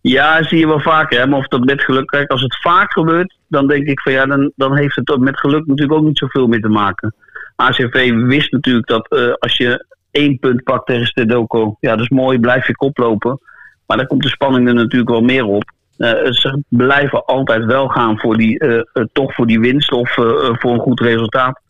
[0.00, 1.18] Ja, zie je wel vaker.
[1.18, 1.26] Hè?
[1.26, 2.06] Maar of dat met geluk...
[2.06, 5.38] Kijk, als het vaak gebeurt, dan denk ik van ja, dan, dan heeft het met
[5.38, 7.14] geluk natuurlijk ook niet zoveel mee te maken.
[7.56, 12.08] ACV wist natuurlijk dat eh, als je één punt pakt tegen Stedoco, ja, dat is
[12.08, 13.40] mooi, blijf je koplopen.
[13.86, 15.70] Maar dan komt de spanning er natuurlijk wel meer op.
[15.96, 20.72] Eh, ze blijven altijd wel gaan voor die, eh, toch voor die winst of voor
[20.72, 21.60] een goed resultaat.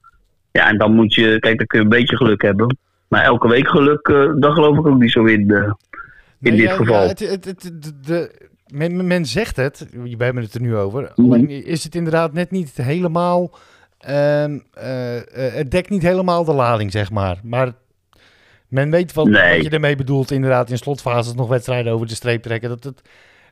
[0.52, 2.76] Ja, en dan moet je, kijk, dan kun je een beetje geluk hebben.
[3.10, 5.50] Maar elke week geluk, eh daar geloof ik ook niet zo in.
[5.50, 5.72] eh, in
[6.38, 7.02] Nee, dit ja, geval.
[7.02, 11.12] ja, het, het, het- de, men, men zegt het, we hebben het er nu over.
[11.16, 11.32] Mhm.
[11.32, 13.50] Alleen is het inderdaad net niet helemaal.
[13.98, 17.40] ehm, eh, het dekt niet helemaal de lading, zeg maar.
[17.42, 17.72] Maar
[18.68, 19.54] men weet wat, Nee.
[19.56, 22.68] wat je ermee bedoelt, inderdaad, in slotfases nog wedstrijden over de streep trekken.
[22.68, 23.02] Dat, het,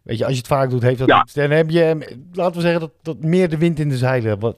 [0.03, 1.23] weet je, als je het vaak doet, heeft dat Ja.
[1.23, 1.33] iets.
[1.33, 4.39] Dan heb je, laten we zeggen, dat, dat meer de wind in de zeilen.
[4.39, 4.57] Wat,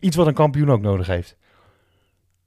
[0.00, 1.36] iets wat een kampioen ook nodig heeft.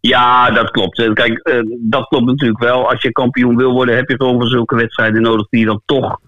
[0.07, 0.99] Ja, dat klopt.
[0.99, 2.89] En Kijk, eh, dat klopt natuurlijk wel.
[2.89, 5.81] Als je kampioen wil worden, heb je gewoon van zulke wedstrijden nodig die je dan
[5.85, 6.19] toch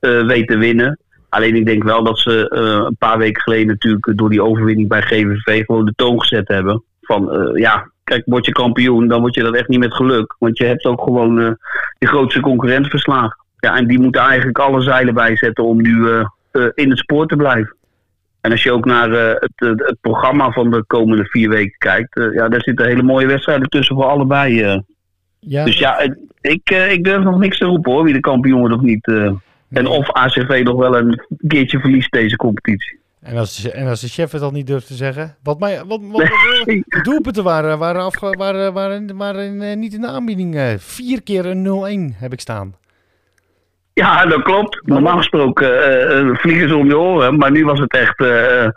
[0.00, 0.98] eh weet te winnen.
[1.28, 4.88] Alleen ik denk wel dat ze eh, een paar weken geleden natuurlijk door die overwinning
[4.88, 6.82] bij GVV gewoon de toon gezet hebben.
[7.00, 10.36] Van eh, ja, kijk, word je kampioen, dan word je dat echt niet met geluk.
[10.38, 11.50] Want je hebt ook gewoon eh
[11.98, 13.44] je grootste concurrent verslagen.
[13.58, 17.26] Ja, en die moeten eigenlijk alle zeilen bijzetten om nu eh, eh, in het spoor
[17.26, 17.76] te blijven.
[18.46, 22.18] En als je ook naar eh, het, het programma van de komende vier weken kijkt,
[22.18, 24.62] eh, ja, daar zitten hele mooie wedstrijden tussen voor allebei.
[24.62, 24.78] eh.
[25.40, 25.98] Ja, Dus ja,
[26.40, 29.06] ik, ik durf nog niks te roepen hoor, wie de kampioen wordt of niet.
[29.68, 32.98] En of ACV nog wel een keertje verliest deze competitie.
[33.20, 35.36] En als, en als de chef het al niet durft te zeggen.
[35.42, 36.22] Wat mij, wat, wat,
[36.86, 40.76] de doelpunten waren, waren, afge, waren, waren, waren niet in de aanbieding.
[40.78, 42.74] vier keer een 0-1 heb ik staan.
[43.98, 44.80] Ja, dat klopt.
[44.84, 47.36] Normaal gesproken eh, eh, vliegen ze om je oren.
[47.36, 48.68] Maar nu was het echt eh,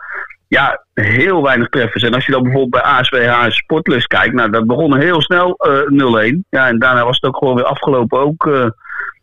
[0.48, 2.02] ja, heel weinig treffers.
[2.02, 4.34] En als je dan bijvoorbeeld bij ASWH Sportlust kijkt.
[4.34, 6.38] Nou, dat begon heel snel eh 0-1.
[6.50, 8.72] Ja, en daarna was het ook gewoon weer afgelopen ook.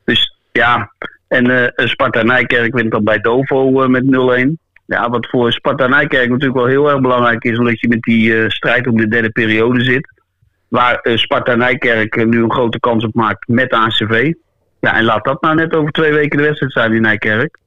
[0.05, 0.91] dus ja,
[1.27, 4.51] en eh, Sparta Nijkerk wint dan bij Dovo met 0-1.
[4.85, 7.57] Ja, wat voor Sparta Nijkerk natuurlijk wel heel erg belangrijk is.
[7.57, 10.13] Omdat je met die strijd om de derde periode zit.
[10.67, 14.33] Waar Sparta Nijkerk nu een grote kans op maakt met ACV.
[14.79, 17.57] Ja, en laat dat nou net over twee weken de wedstrijd zijn in Nijkerk.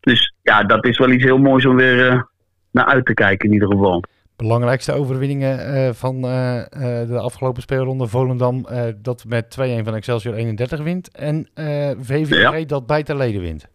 [0.00, 2.22] Dus ja, dat is wel iets heel moois om weer eh,
[2.70, 4.04] naar uit te kijken in ieder geval.
[4.36, 6.62] Belangrijkste overwinningen eh, van eh,
[7.06, 8.06] de afgelopen speelronde.
[8.06, 8.66] Volendam
[9.02, 11.10] dat met 2-1 van Excelsior 31 wint.
[11.16, 13.68] En eh VVG dat bij ter leden wint.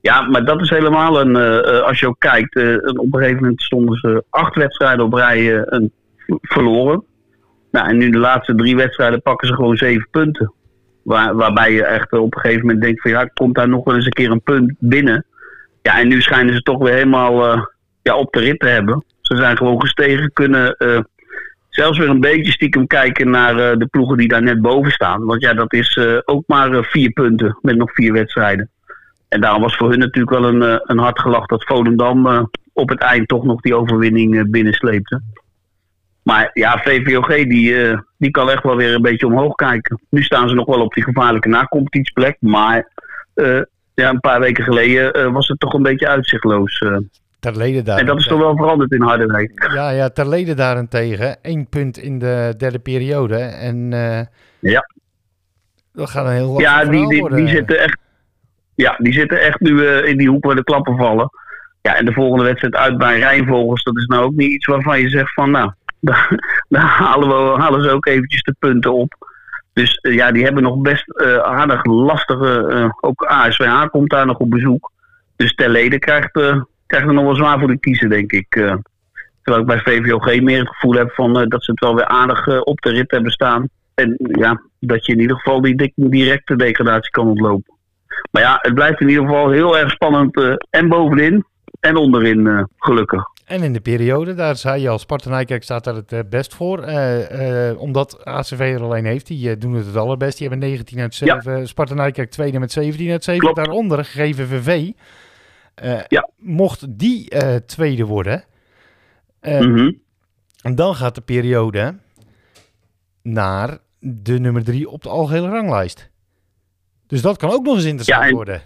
[0.00, 1.36] Ja, maar dat is helemaal een.
[1.84, 5.56] als je ook kijkt, een- op een gegeven moment stonden ze acht wedstrijden op rij
[5.66, 5.92] een,
[6.42, 7.04] verloren.
[7.70, 10.52] Nou, en nu de laatste drie wedstrijden pakken ze gewoon zeven punten.
[11.02, 13.94] Waar, waarbij je echt op een gegeven moment denkt: van ja, komt daar nog wel
[13.94, 15.24] eens een keer een punt binnen?
[15.82, 17.62] Ja, en nu schijnen ze toch weer helemaal eh,
[18.02, 19.04] ja, op de rit te hebben.
[19.20, 21.00] Ze zijn gewoon gestegen, kunnen eh,
[21.68, 25.24] zelfs weer een beetje stiekem kijken naar eh, de ploegen die daar net boven staan.
[25.24, 28.70] Want ja, dat is ook maar vier punten met nog vier wedstrijden.
[29.28, 33.00] En daarom was voor hun natuurlijk wel een, een hard gelach dat Volendam op het
[33.00, 35.22] eind toch nog die overwinning binnensleepte.
[36.22, 40.00] Maar ja, VVOG die, eh, die kan echt wel weer een beetje omhoog kijken.
[40.10, 42.36] Nu staan ze nog wel op die gevaarlijke nacompetitieplek.
[42.40, 42.88] Maar
[43.34, 43.60] eh,
[43.94, 46.78] ja, een paar weken geleden eh, was het toch een beetje uitzichtloos.
[46.78, 46.96] eh.
[47.40, 47.98] Ter leden daar.
[47.98, 49.70] en dat is toch wel veranderd in Harderwijk.
[49.74, 51.42] Ja, ja, ter leden daarentegen.
[51.42, 53.36] één punt in de derde periode.
[53.38, 53.90] En
[54.60, 54.86] Ja.
[55.92, 57.98] dat gaat een heel Ja, die, die, zitten echt,
[58.74, 61.30] ja, die zitten echt nu in die hoek waar de klappen vallen.
[61.80, 65.00] Ja, en de volgende wedstrijd uit bij Rijnvogels, dat is nou ook niet iets waarvan
[65.00, 65.72] je zegt van, nou,
[66.68, 69.30] daar, halen, we, halen ze ook eventjes de punten op.
[69.72, 74.26] Dus eh, ja, die hebben nog best eh, aardig lastige, eh, ook ASWH komt daar
[74.26, 74.90] nog op bezoek.
[75.36, 76.30] Dus Terlede krijgt,
[76.86, 78.48] krijgt er nog wel zwaar voor de kiezen, denk ik.
[79.42, 82.62] terwijl ik bij VVOG meer het gevoel heb van, dat ze het wel weer aardig
[82.62, 83.68] op de rit hebben staan.
[83.94, 87.74] En ja, dat je in ieder geval die directe degradatie kan ontlopen.
[88.30, 90.56] Maar ja, het blijft in ieder geval heel erg spannend.
[90.70, 91.44] en bovenin
[91.80, 93.24] en onderin, gelukkig.
[93.44, 96.54] En in de periode, daar zei je al, Sparta Nijkerk staat daar het eh, best
[96.54, 96.82] voor.
[96.82, 100.38] Eh, eh, omdat ACV er alleen heeft, die doen het het allerbest.
[100.38, 101.68] Die hebben 19 uit 7.
[101.68, 103.40] Sparta Nijkerk tweede met 17 uit 7.
[103.40, 103.56] Klopt.
[103.56, 104.90] Daaronder GVVV.
[106.08, 106.28] Ja.
[106.36, 107.28] Mocht die
[107.66, 108.44] tweede worden,
[109.40, 109.92] Mhm.
[110.62, 111.98] en dan gaat de periode
[113.22, 116.10] naar de nummer 3 op de algehele ranglijst.
[117.06, 118.62] Dus dat kan ook nog eens interessant Ja, en- worden.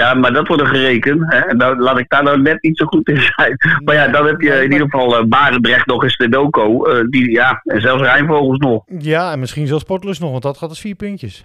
[0.00, 1.22] Ja, maar dat wordt er gerekend.
[1.26, 1.54] Hè?
[1.54, 3.56] Nou, laat ik daar nou net niet zo goed in zijn.
[3.84, 6.84] Maar ja, dan heb je in ieder geval eh, Barendrecht nog eens de Doco.
[6.84, 8.84] eh, die, ja, en zelfs Rijnvogels nog.
[8.98, 11.44] Ja, en misschien zelfs Sportlust nog, want dat gaat als vier puntjes.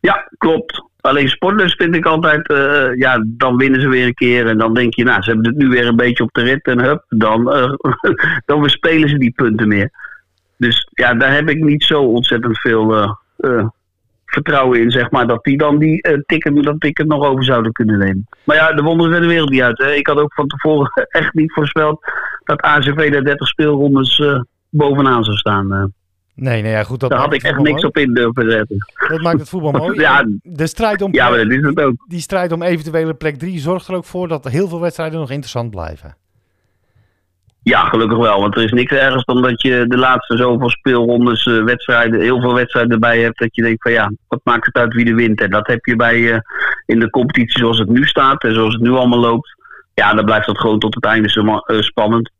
[0.00, 0.82] Ja, klopt.
[1.00, 4.46] Alleen Sportlust vind ik altijd, eh, ja, dan winnen ze weer een keer.
[4.46, 6.66] En dan denk je, nou, ze hebben het nu weer een beetje op de rit.
[6.66, 7.44] En hup, dan,
[8.46, 9.90] dan bespelen ze die punten meer.
[10.56, 13.16] Dus ja, daar heb ik niet zo ontzettend veel
[14.32, 15.26] vertrouwen in, zeg maar.
[15.26, 18.28] Dat die dan die eh, ticket, dat ticket nog over zouden kunnen nemen.
[18.44, 19.78] Maar ja, de wonderen zijn de wereld niet uit.
[19.78, 19.92] Hè.
[19.92, 22.04] Ik had ook van tevoren echt niet voorspeld
[22.44, 25.72] dat ACV de 30 speelrondes eh, bovenaan zou staan.
[25.72, 25.84] eh.
[26.34, 27.00] Nee, nee, ja, goed.
[27.00, 28.76] Dat daar had ik echt niks op in durven zetten.
[29.08, 29.98] Dat maakt het voetbal mooi.
[30.00, 30.24] Ja.
[30.42, 31.94] De strijd om, Ja, maar dat is het ook.
[32.08, 35.30] die strijd om eventuele plek 3 zorgt er ook voor dat heel veel wedstrijden nog
[35.30, 36.16] interessant blijven.
[37.64, 38.40] Ja, gelukkig wel.
[38.40, 42.40] Want er is niks ergers dan dat je de laatste zoveel speelrondes, eh, wedstrijden, heel
[42.40, 43.38] veel wedstrijden erbij hebt.
[43.38, 45.40] Dat je denkt van ja, wat maakt het uit wie de wint?
[45.40, 46.38] En dat heb je bij, eh,
[46.86, 49.56] in de competitie zoals het nu staat en zoals het nu allemaal loopt.
[49.94, 52.30] Ja, dan blijft dat gewoon tot het einde zo eh, spannend.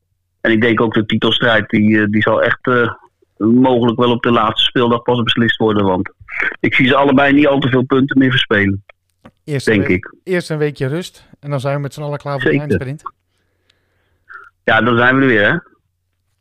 [0.41, 2.71] En ik denk ook de titelstrijd, die, die zal echt
[3.37, 5.85] mogelijk wel op de laatste speeldag pas beslist worden.
[5.85, 6.11] Want
[6.61, 8.85] ik zie ze allebei niet al te veel punten meer verspelen,
[9.45, 10.15] Eerst, denk week- ik.
[10.25, 13.03] eerst een weekje rust en dan zijn we met z'n allen klaar voor de eindsprint.
[14.65, 15.59] Ja, dan zijn we er weer, hè?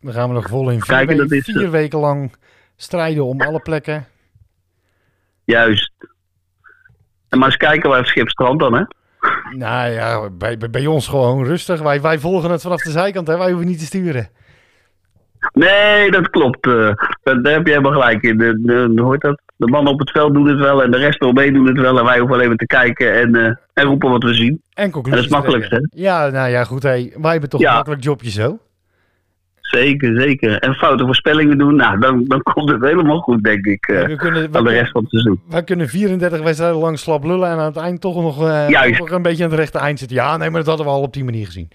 [0.01, 2.33] Dan gaan we nog vol in vier, Kijken, weken, dat is, vier weken lang
[2.75, 4.05] strijden om alle plekken.
[5.43, 5.91] Juist.
[7.29, 8.83] En maar eens kijken waar het schip strandt dan, hè?
[9.57, 11.81] Nou ja, bij, bij, bij ons gewoon rustig.
[11.81, 13.37] Wij, wij volgen het vanaf de zijkant, hè?
[13.37, 14.29] wij hoeven niet te sturen.
[15.53, 16.65] Nee, dat klopt.
[16.67, 16.71] eh.
[17.23, 18.37] daar daar heb je helemaal gelijk in.
[18.37, 19.41] De, de, hoe heet dat?
[19.65, 21.97] De mannen op het veld doen het wel en de rest eromheen doen het wel.
[21.99, 24.61] En wij hoeven alleen maar te kijken en, eh, en roepen wat we zien.
[24.73, 25.91] En conclusies Dat is makkelijk, trekken.
[25.95, 26.83] Ja, nou ja, goed.
[26.83, 27.69] Hey, wij hebben toch Ja.
[27.69, 28.57] een makkelijk jobje zo.
[29.61, 30.59] Zeker, zeker.
[30.59, 33.87] En foute voorspellingen doen, nou, dan, dan komt het helemaal goed, denk ik.
[33.87, 35.41] eh, we kunnen, aan de rest van het seizoen.
[35.49, 39.09] wij kunnen 34 wedstrijden lang slap lullen en aan het eind toch nog, eh, nog
[39.11, 40.17] een beetje aan het rechte eind zitten.
[40.17, 41.69] Ja, nee, maar dat hadden we al op die manier gezien.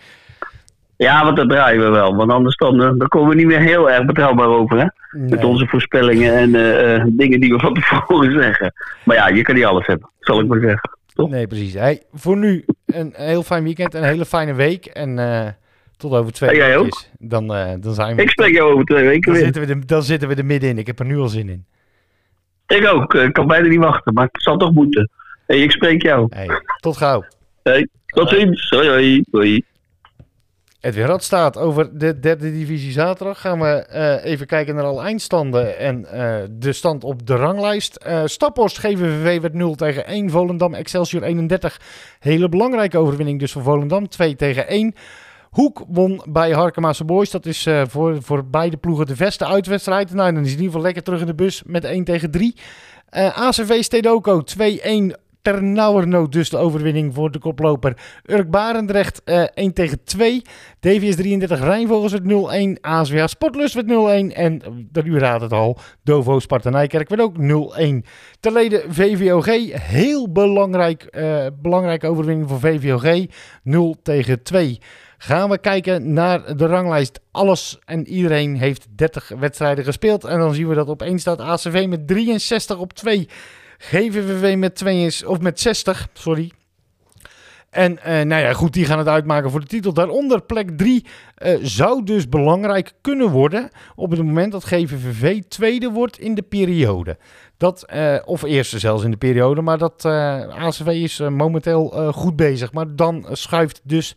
[0.97, 2.17] Ja, want dat draaien we wel.
[2.17, 4.79] Want anders dan, eh, dan komen we niet meer heel erg betrouwbaar over.
[4.79, 4.87] Hè?
[5.19, 8.73] Met onze voorspellingen en eh, eh, dingen die we van tevoren zeggen.
[9.05, 10.91] Maar ja, je kan niet alles hebben, zal ik maar zeggen.
[11.15, 11.31] toch?
[11.31, 11.75] Nee, precies.
[11.75, 14.87] Hey, voor nu een heel fijn weekend, een hele fijne week.
[14.87, 15.57] En
[15.97, 16.81] tot over twee En jij weken.
[16.85, 17.03] ook?
[17.19, 17.47] Dan,
[17.81, 18.23] dan zijn we.
[18.23, 19.45] Ik spreek jou over twee weken dan, weer.
[19.45, 20.79] zitten we er, dan zitten we er middenin.
[20.79, 21.65] Ik heb er nu al zin in.
[22.67, 23.15] Ik ook.
[23.15, 25.11] Ik kan bijna niet wachten, maar het zal toch moeten.
[25.47, 26.27] Hey, ik spreek jou.
[26.31, 26.49] Hey,
[26.81, 27.25] tot gauw.
[27.63, 28.69] Hey, tot ziens.
[28.71, 29.25] Hoi, hoi.
[29.31, 29.65] hoi.
[30.87, 33.41] Edwin Radstaat over de derde divisie zaterdag.
[33.41, 37.97] Gaan we eh, even kijken naar alle eindstanden en eh, de stand op de ranglijst.
[37.97, 40.31] Eh Staphorst GVVV werd 0 tegen 1.
[40.31, 41.81] Volendam Excelsior 31.
[42.19, 44.09] Hele belangrijke overwinning dus voor Volendam.
[44.09, 44.95] 2 tegen 1.
[45.51, 47.31] Hoek won bij Harkemaase Boys.
[47.31, 50.13] Dat is voor, voor beide ploegen de beste uitwedstrijd.
[50.13, 52.55] Nou, dan is in ieder geval lekker terug in de bus met 1 tegen 3.
[53.07, 55.15] Eh, ACV Stedoco 2-1.
[55.47, 60.43] Ternauwernood dus de overwinning voor de koploper Urk Barendrecht eh 1 tegen 2.
[60.81, 62.81] DVS 33 Rijnvogels werd 0-1.
[62.81, 64.37] ASWH Sportlust werd 0-1.
[64.37, 68.09] En uh, u raadt het al, Dovo Sparta Nijkerk werd ook 0-1.
[68.41, 69.47] Terleden VVOG,
[69.89, 73.27] heel belangrijk, eh, belangrijke overwinning voor VVOG.
[73.63, 74.79] 0 tegen 2.
[75.19, 77.21] Gaan we kijken naar de ranglijst.
[77.31, 80.25] Alles en iedereen heeft 30 wedstrijden gespeeld.
[80.25, 83.29] En dan zien we dat op 1 staat ACV met 63 op 2.
[83.79, 86.53] GVVV met, 2, of met 60, sorry.
[87.77, 89.93] En eh, nou ja, goed, die gaan het uitmaken voor de titel.
[89.93, 95.91] Daaronder plek 3 eh, zou dus belangrijk kunnen worden op het moment dat GVVV tweede
[95.91, 97.19] wordt in de periode.
[97.57, 102.73] Dat, eh, of eerste zelfs in de periode, maar dat ACV is momenteel goed bezig.
[102.73, 104.15] Maar dan schuift dus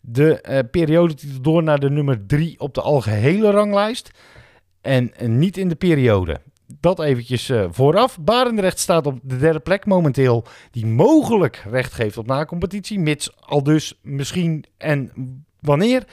[0.00, 4.10] de periodetitel door naar de nummer 3 op de algehele ranglijst.
[4.80, 6.40] En niet in de periode.
[6.80, 8.18] Dat eventjes eh, vooraf.
[8.20, 10.44] Barendrecht staat op de derde plek momenteel.
[10.70, 12.98] Die mogelijk recht geeft op na-competitie.
[12.98, 15.12] Mits al dus misschien en
[15.60, 16.04] wanneer.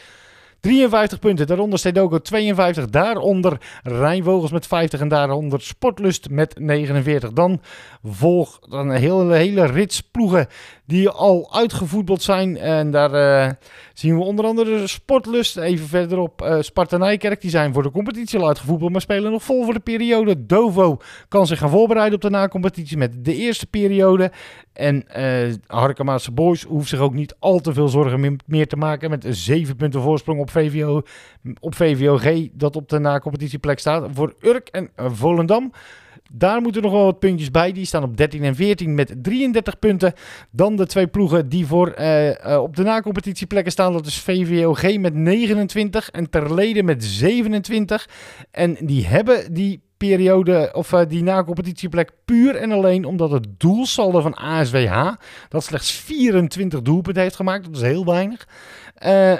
[0.60, 7.32] 53 punten, daaronder Stedoco 52, daaronder Rijnvogels met 50 en daaronder Sportlust met 49.
[7.32, 7.62] Dan
[8.04, 10.48] volgt een hele, hele rits ploegen
[10.86, 12.58] die al uitgevoetbald zijn.
[12.58, 13.54] En daar eh,
[13.94, 17.42] zien we onder andere Sportlust, even verderop eh Sparta Nijkerk.
[17.42, 20.46] Die zijn voor de competitie al uitgevoetbald, maar spelen nog vol voor de periode.
[20.46, 24.32] Dovo kan zich gaan voorbereiden op de na-competitie met de eerste periode.
[24.78, 29.10] En eh Harkemaatse Boys hoeft zich ook niet al te veel zorgen meer- te maken
[29.10, 31.02] met een 7 punten voorsprong op, VVO,
[31.60, 34.10] op VVOG dat op de na-competitieplek staat.
[34.14, 35.72] Voor Urk en Volendam.
[36.34, 37.72] Daar moeten nog wel wat puntjes bij.
[37.72, 40.14] Die staan op 13 en 14 met 33 punten.
[40.52, 43.94] Dan de twee ploegen die voor, eh, eh, op de na-competitieplekken staan.
[43.94, 48.10] Dat is VVOG met 29 en Terleden met 27.
[48.52, 54.22] En die hebben die periode of eh, die na-competitieplek puur en alleen omdat het doelsaldo
[54.22, 55.12] van ASWH,
[55.50, 58.48] dat slechts 24 doelpunten heeft gemaakt, dat is heel weinig,
[58.96, 59.34] eh,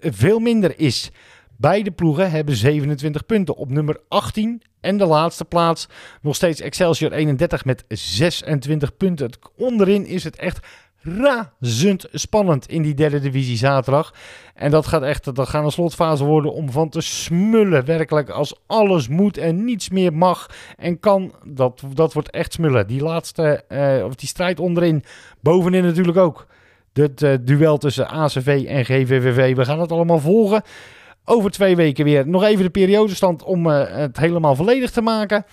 [0.00, 1.10] veel minder is.
[1.56, 5.88] Beide ploegen hebben 27 punten op nummer 18 en de laatste plaats
[6.22, 9.30] nog steeds Excelsior 31 met 26 punten.
[9.56, 10.66] Onderin is het echt
[11.02, 14.14] razend spannend in die derde divisie zaterdag.
[14.54, 17.84] En dat gaat echt dat gaat een slotfase worden om van te smullen.
[17.84, 21.34] Werkelijk als alles moet en niets meer mag en kan.
[21.44, 22.86] Dat, dat wordt echt smullen.
[22.86, 25.04] Die laatste, eh, of die strijd onderin,
[25.40, 26.46] bovenin natuurlijk ook.
[26.92, 29.56] Het eh, duel tussen ACV en GVVV.
[29.56, 30.62] We gaan het allemaal volgen.
[31.24, 32.28] Over twee weken weer.
[32.28, 35.44] Nog even de periodestand om eh, het helemaal volledig te maken.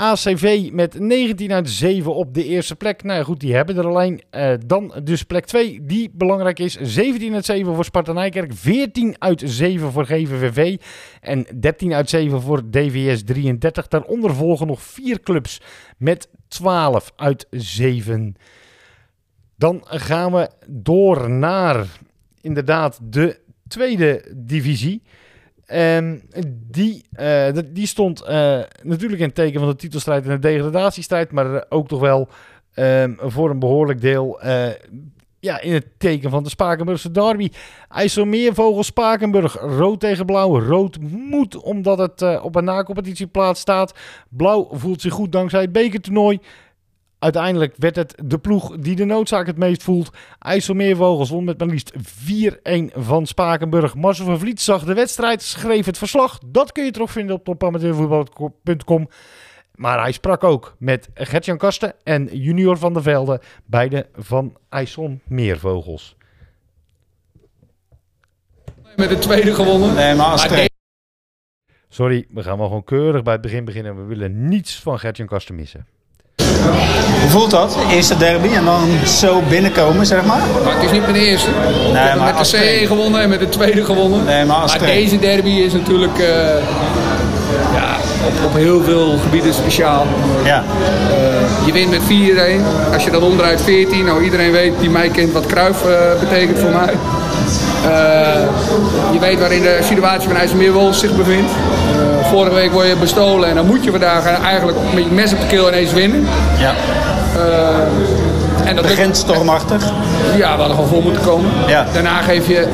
[0.00, 3.02] ACV met 19 uit 7 op de eerste plek.
[3.02, 4.22] Nou ja, goed, die hebben er alleen.
[4.30, 6.74] Eh, dan dus plek 2, die belangrijk is.
[6.74, 8.54] 17 uit 7 voor Sparta Nijkerk.
[8.54, 10.80] 14 uit 7 voor GVVV.
[11.20, 13.88] En 13 uit 7 voor DVS 33.
[13.88, 15.60] Daaronder volgen nog vier clubs
[15.96, 18.34] met 12 uit 7.
[19.56, 21.86] Dan gaan we door naar
[22.40, 25.02] inderdaad de tweede divisie.
[25.70, 26.22] En
[26.70, 31.32] die, eh, die stond eh, natuurlijk in het teken van de titelstrijd en de degradatiestrijd,
[31.32, 32.28] maar eh, ook toch wel
[32.74, 34.40] ehm, voor een behoorlijk deel
[35.40, 37.50] ja, in het teken van de Spakenburgse derby.
[37.88, 40.60] IJsselmeervogel Spakenburg, rood tegen blauw.
[40.60, 43.94] Rood moet omdat het op een na-competitieplaats staat.
[44.28, 46.38] Blauw voelt zich goed dankzij het bekertoernooi.
[47.20, 50.10] Uiteindelijk werd het de ploeg die de noodzaak het meest voelt.
[50.38, 51.98] IJsselmeervogels won met maar liefst 4-1
[52.92, 53.94] van Spakenburg.
[53.94, 56.38] Marcel van Vliet zag de wedstrijd, schreef het verslag.
[56.46, 59.08] Dat kun je terugvinden op topamateurvoetbal.com.
[59.74, 66.16] Maar hij sprak ook met Gertjan Kasten en Junior van der Velde, beide van IJsselmeervogels.
[68.96, 69.94] Met de tweede gewonnen.
[69.94, 70.72] Nee, maar als Maar het
[71.88, 73.96] Sorry, we gaan wel gewoon keurig bij het begin beginnen.
[73.96, 75.86] We willen niets van Gertjan Kasten missen.
[77.20, 77.76] Hoe voelt dat?
[77.90, 80.40] Eerste derby en dan zo binnenkomen, zeg maar?
[80.64, 81.48] Maar het is niet mijn eerste.
[81.92, 82.86] heb maar met de C1 trainer.
[82.86, 84.24] gewonnen en met de tweede gewonnen.
[84.24, 86.26] Nee, maar deze derby is natuurlijk eh,
[87.74, 87.96] ja,
[88.26, 90.06] op, op heel veel gebieden speciaal.
[90.44, 90.64] Ja.
[91.64, 92.02] Je wint met
[92.90, 92.92] 4-1.
[92.92, 96.58] Als je dan onderuit 14, nou iedereen weet die mij kent wat Kruif eh, betekent
[96.58, 96.94] voor mij.
[97.84, 98.42] Eh,
[99.12, 101.50] je weet waarin de situatie van IJsselmeerwolf zich bevindt.
[102.30, 105.40] Vorige week word je bestolen en dan moet je vandaag eigenlijk met je mes op
[105.40, 106.26] de keel ineens winnen.
[106.58, 106.72] ja.
[108.64, 109.82] En dat Begint stormachtig.
[110.36, 111.50] Ja, we hadden gewoon vol moeten komen.
[111.66, 111.86] Ja.
[111.92, 112.66] Daarna geef je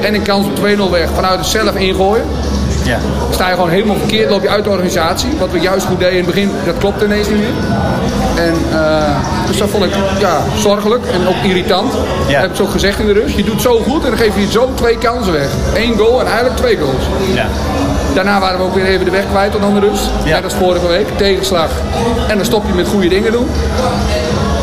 [0.00, 2.24] 1-0 en een kans op 2-0 weg vanuit het zelf ingooien.
[2.84, 2.98] Ja.
[3.30, 5.28] Sta je gewoon helemaal verkeerd, loop je uit de organisatie.
[5.38, 7.54] Wat we juist goed deden in het begin, dat klopt ineens niet meer.
[8.36, 11.92] En, eh, dus dat vond ik ja, zorgelijk en ook irritant.
[11.92, 12.32] Ja.
[12.32, 13.36] Dat heb ik zo gezegd in de rust.
[13.36, 15.48] Je doet zo goed en dan geef je zo twee kansen weg.
[15.74, 17.04] Eén goal en eigenlijk twee goals.
[17.34, 17.46] Ja.
[18.16, 20.04] Daarna waren we ook weer even de weg kwijt tot aan de rust.
[20.24, 20.34] Ja.
[20.34, 21.70] Net als vorige week, tegenslag.
[22.28, 23.48] En dan stop je met goede dingen doen.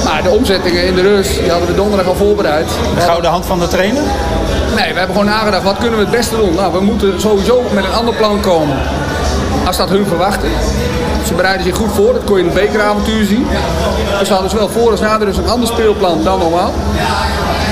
[0.04, 2.68] Maar de omzettingen in de rust, die hadden we donderdag al voorbereid.
[2.96, 4.02] De gouden hand van de trainer?
[4.76, 6.56] Nee, we hebben gewoon nagedacht, wat kunnen we het beste doen?
[6.56, 8.78] Nou, we moeten sowieso met een ander plan komen.
[9.66, 10.50] Als dat hun verwachten.
[11.28, 13.48] Ze bereiden zich goed voor, dat kon je in het bekeravontuur zien.
[14.20, 16.74] Dus ze hadden zowel voor als na de rust een ander speelplan dan normaal.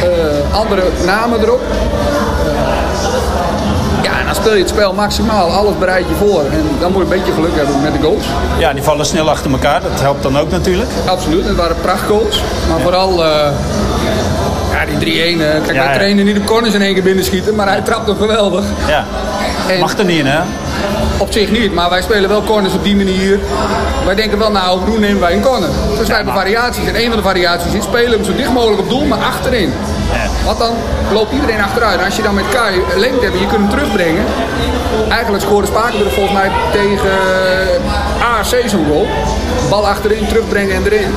[0.01, 1.61] Eh, andere namen erop.
[4.41, 6.41] Speel je het spel maximaal, alles bereid je voor.
[6.51, 8.23] En dan moet je een beetje geluk hebben met de goals.
[8.57, 9.81] Ja, die vallen snel achter elkaar.
[9.81, 10.89] Dat helpt dan ook natuurlijk.
[11.05, 12.41] Absoluut, het waren prachtgoals.
[12.69, 13.49] Maar vooral, eh,
[14.71, 15.41] ja, die 3-1.
[15.41, 18.07] eh, kijk, Ja, wij trainen niet op corners in één keer binnenschieten, maar hij trapt
[18.07, 18.63] hem geweldig.
[18.87, 19.05] Ja.
[19.67, 20.39] En- Mag er niet in, hè?
[21.17, 23.39] Op zich niet, maar wij spelen wel corners op die manier.
[24.05, 25.69] Wij denken wel, nou, hoe nemen wij een corner?
[25.97, 26.87] Dus wij hebben variaties.
[26.87, 29.73] En een van de variaties is spelen hem zo dicht mogelijk op doel, maar achterin.
[30.45, 30.74] Want dan
[31.12, 31.99] loopt iedereen achteruit.
[31.99, 34.26] En als je dan met Kai lengte hebt en je kunt hem terugbrengen.
[35.09, 37.12] Eigenlijk scoorde Spakenburg volgens mij tegen
[38.38, 39.07] ARC zo'n goal.
[39.70, 41.16] Bal achterin, terugbrengen en erin.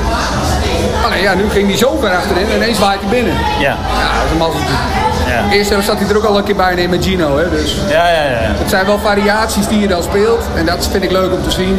[1.05, 3.35] Alleen ja, nu ging hij zo ver achterin en ineens waait hij binnen.
[3.59, 3.77] Ja.
[3.99, 5.14] Ja, dat is een.
[5.35, 5.53] Ja.
[5.53, 7.39] Eerst zat hij er ook al een keer bij nemen met Gino.
[7.39, 7.77] Hè, dus.
[7.89, 8.39] Ja, ja, ja.
[8.41, 10.43] Het zijn wel variaties die je dan speelt.
[10.55, 11.79] En dat vind ik leuk om te zien.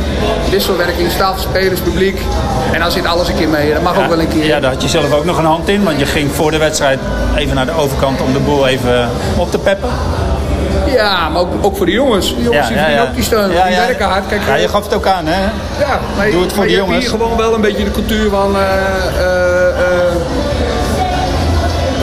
[0.50, 2.20] Wisselwerking, staf, spelers, publiek.
[2.74, 3.74] En dan zit alles een keer mee.
[3.74, 4.46] Dat mag ook wel een keer.
[4.46, 6.58] Ja, daar had je zelf ook nog een hand in, want je ging voor de
[6.58, 7.00] wedstrijd
[7.36, 9.90] even naar de overkant om de boel even op te peppen.
[10.86, 12.36] Ja, maar ook, ook voor de jongens.
[12.36, 13.52] Die jongens die verdienen ook die steun.
[13.52, 13.86] Ja, die ja.
[13.86, 14.28] werken hard.
[14.28, 15.42] Kijk, Ja, je gaf het ook aan, hè?
[15.80, 17.06] ja, maar, Doe het voor maar de je hebt jongens.
[17.10, 18.56] hier gewoon wel een beetje de cultuur van...
[18.56, 20.16] eh, eh, eh,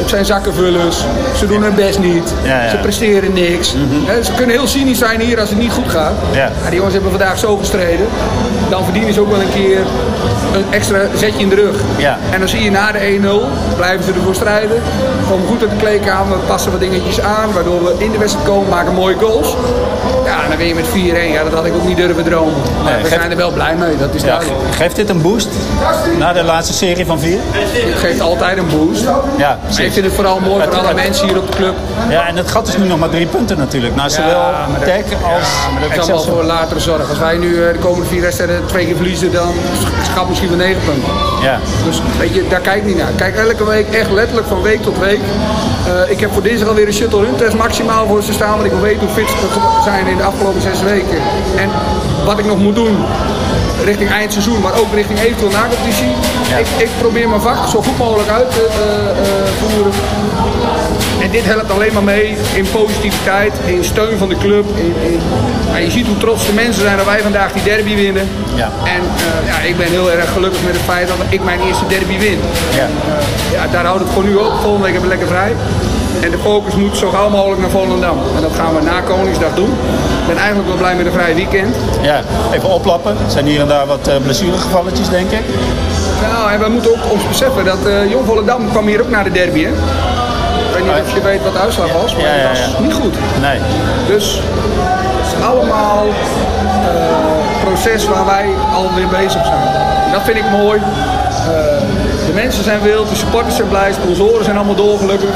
[0.03, 1.05] het zijn zakkenvullers.
[1.36, 2.34] Ze doen hun best niet.
[2.44, 2.70] Ja, ja.
[2.70, 3.74] Ze presteren niks.
[4.07, 6.12] Hè, ze kunnen heel cynisch zijn hier als het niet goed gaat.
[6.32, 6.50] Ja.
[6.61, 8.07] Maar die jongens hebben vandaag zo gestreden.
[8.70, 9.80] Dan verdienen ze ook wel een keer
[10.55, 11.77] een extra zetje in de rug.
[11.97, 12.18] Ja.
[12.31, 14.83] En dan zie je na de 1-0, blijven ze ervoor strijden.
[15.31, 17.53] Komen goed uit de kleedkamer, passen wat dingetjes aan.
[17.53, 19.57] Waardoor we in de wedstrijd komen, maken mooie goals.
[20.25, 21.33] Ja, en dan ben je met 4-1.
[21.33, 22.55] Ja, dat had ik ook niet durven dromen.
[22.85, 24.59] Maar Nee, we geef- zijn er wel blij mee, dat is Ja, duidelijk.
[24.70, 25.49] ge- geeft dit een boost
[26.18, 27.39] na de laatste serie van vier?
[27.53, 29.03] Het geeft altijd een boost.
[29.03, 29.93] Ja, Maar ik precies.
[29.93, 31.75] vind het vooral mooi voor alle het- mensen hier op de club.
[32.09, 33.95] Ja, en het gat is nu nog maar drie punten natuurlijk.
[33.95, 34.29] Naar zowel
[34.79, 36.35] dat- Tech als Ja, maar dat is allemaal Excelsior.
[36.35, 37.09] voor latere zorg.
[37.09, 39.53] Als wij nu eh, de komende vier wedstrijden twee keer verliezen, dan
[40.15, 41.13] gat misschien wel negen punten.
[41.43, 43.13] Ja, Dus weet je, daar kijk ik niet naar.
[43.17, 45.21] Kijk elke week echt letterlijk van week tot week.
[45.87, 48.53] Eh, ik heb voor dinsdag alweer een shuttle run test maximaal voor ze staan.
[48.53, 49.37] Want ik wil weten hoe fit ze
[49.85, 51.19] zijn in de afgelopen zes weken.
[51.57, 51.71] En
[52.25, 52.97] wat ik nog moet doen
[53.85, 56.12] richting eindseizoen, maar ook richting eventueel na-competitie.
[56.59, 59.93] Ik, ik probeer mijn vak zo goed mogelijk uit te eh, eh, voeren.
[61.22, 64.64] En dit helpt alleen maar mee in positiviteit, in steun van de club.
[64.76, 65.20] In, in,
[65.70, 68.28] maar je ziet hoe trots de mensen zijn dat wij vandaag die derby winnen.
[68.55, 68.70] Ja.
[68.85, 71.87] En eh, ja, ik ben heel erg gelukkig met het feit dat ik mijn eerste
[71.87, 72.39] derby win.
[72.74, 72.89] ja.
[73.53, 74.53] Ja, daar houdt het voor nu op.
[74.61, 75.53] Volgende week hebben we lekker vrij.
[76.23, 78.18] En de focus moet zo gauw mogelijk naar Volendam.
[78.37, 79.70] En dat gaan we na Koningsdag doen.
[80.20, 81.77] Ik ben eigenlijk wel blij met een vrij weekend.
[82.03, 82.20] ja.
[82.53, 83.11] Even oplappen.
[83.25, 85.41] Er zijn hier en daar wat eh, blessuregevalletjes, denk ik.
[86.33, 89.25] Nou, en we moeten ook ons beseffen dat eh Jong Volendam kwam hier ook naar
[89.25, 89.62] de derby.
[89.64, 89.68] Hè?
[89.70, 92.59] Ik weet niet of je weet wat de uitslag was, maar Ja, ja, het was
[92.77, 92.81] ja.
[92.85, 93.14] niet goed.
[93.41, 93.59] Nee.
[94.07, 94.41] Dus
[95.18, 99.66] het is allemaal eh proces waar wij alweer bezig zijn.
[100.07, 100.81] En dat vind ik mooi.
[102.33, 105.30] De mensen zijn wild, de supporters zijn blij, sponsoren zijn allemaal dolgelukkig.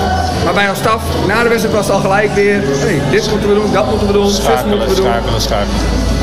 [0.45, 3.49] Maar bij ons staf, na de wedstrijd was het al gelijk weer, hey, dit moeten
[3.49, 5.05] we doen, dat moeten we doen, zus moeten we doen.
[5.05, 5.81] schakelen, schakelen.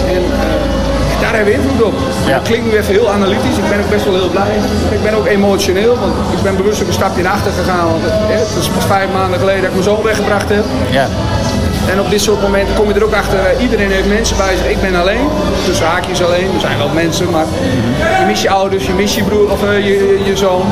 [0.07, 1.93] En eh, daar hebben we invloed op.
[2.25, 2.33] Ja.
[2.33, 4.55] Dat klinkt nu even heel analytisch, ik ben ook best wel heel blij.
[4.91, 7.87] Ik ben ook emotioneel, want ik ben bewust ook een stapje naar achter gegaan.
[7.91, 10.65] Want eh, het is pas vijf maanden geleden dat ik mijn zoon weggebracht heb.
[10.89, 11.07] Ja.
[11.89, 14.55] En op dit soort momenten kom je er ook achter, eh, iedereen heeft mensen bij
[14.55, 14.69] zich.
[14.69, 15.27] Ik ben alleen,
[15.65, 17.45] tussen haakjes alleen, er zijn wel mensen, maar
[18.19, 20.65] je mist je ouders, je mist je broer of eh, je, je, je zoon.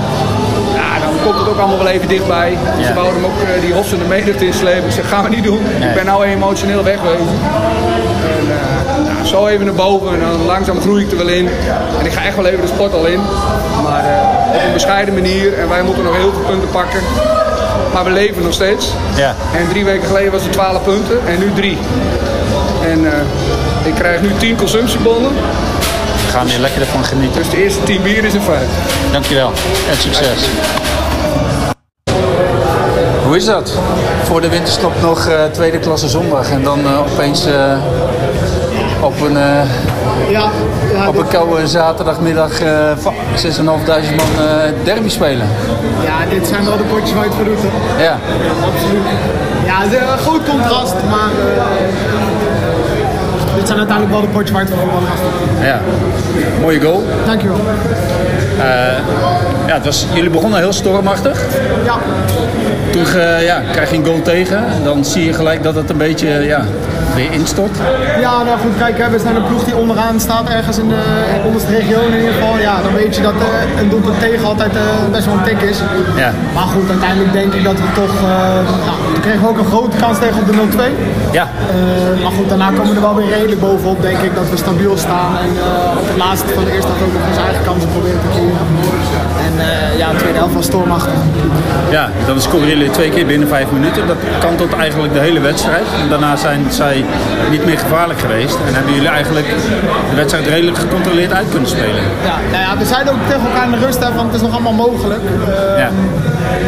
[0.76, 2.58] Ja, dan komt het ook allemaal wel even dichtbij.
[2.78, 2.86] Ja.
[2.88, 4.86] Ze wouden hem ook eh, die hossende menigte inslepen.
[4.86, 5.60] Ik zeg, gaan we niet doen.
[5.60, 7.40] Ik ben nou emotioneel wegwezen.
[8.38, 8.48] En,
[9.14, 11.50] nou, zo even naar boven en dan langzaam groei ik er wel in.
[12.00, 13.20] En ik ga echt wel even de sport al in.
[13.84, 14.04] Maar
[14.56, 17.00] op een bescheiden manier en wij moeten nog heel veel punten pakken.
[17.94, 18.88] Maar we leven nog steeds.
[19.16, 19.36] Ja.
[19.56, 21.78] En drie weken geleden was het 12 punten en nu drie.
[22.84, 23.20] En eh,
[23.88, 25.32] ik krijg nu 10 consumptiebonnen.
[26.26, 27.42] We gaan hier lekker ervan genieten.
[27.42, 28.70] Dus de eerste 10 bier is een feit.
[29.12, 29.52] Dankjewel
[29.90, 30.48] en succes.
[33.32, 33.72] Hoe is dat?
[34.24, 37.78] Voor de winterstop nog eh, tweede klasse zondag en dan eh, opeens eh,
[39.02, 39.64] op een, eh,
[40.30, 40.50] Ja,
[40.94, 45.48] ja, op een koude zaterdagmiddag eh, va- 6.500 man eh, derby spelen.
[46.04, 47.58] ja, dit zijn wel de potjes waar je het voor doet.
[47.62, 48.04] hè.
[48.04, 48.18] Ja,
[48.74, 49.02] Absoluut.
[49.66, 51.64] Ja, het is een groot contrast, maar eh,
[53.56, 55.80] dit zijn uiteindelijk wel de potjes waar het voor ja.
[56.62, 57.04] Mooie goal.
[57.26, 57.58] Dankjewel.
[59.68, 61.42] Ja, het was, jullie begonnen heel stormachtig.
[61.86, 61.96] Ja,
[62.92, 64.58] Toen eh, ja, krijg je een goal tegen.
[64.58, 66.66] En dan zie je gelijk dat het een beetje ja,
[67.16, 67.78] weer instort.
[68.20, 71.04] ja nou goed, kijk, hè, we zijn een ploeg die onderaan staat, ergens in de
[71.46, 72.58] onderste region in ieder geval.
[72.58, 74.82] Ja, dan weet je dat eh, een doelpunt tegen altijd eh,
[75.12, 75.78] best wel een tik is.
[76.16, 76.34] Ja.
[76.54, 78.30] Maar goed, uiteindelijk denk ik dat we toch, eh
[78.88, 81.32] nou, toen kregen we ook een grote kans tegen op de 0-2.
[81.32, 84.50] Ja, Eh, maar goed, daarna komen we er wel weer redelijk bovenop, denk ik, dat
[84.50, 85.32] we stabiel staan.
[85.38, 88.20] En eh, op het laatste van de eerste helft ook nog onze eigen kansen proberen
[88.26, 88.66] te creëren.
[89.48, 91.20] En eh, ja, de tweede helft was stormachtig.
[91.90, 94.08] ja, dan scoren twee keer binnen vijf minuten.
[94.08, 95.86] Dat kantelt eigenlijk de hele wedstrijd.
[96.02, 97.06] En daarna zijn zij
[97.50, 98.58] niet meer gevaarlijk geweest.
[98.68, 99.48] En hebben jullie eigenlijk
[100.10, 102.04] de wedstrijd redelijk gecontroleerd uit kunnen spelen.
[102.24, 104.42] Ja, nou ja, we zeiden ook tegen elkaar in de rust, hè, van het is
[104.42, 105.22] nog allemaal mogelijk.
[105.48, 105.90] Eh, Ja.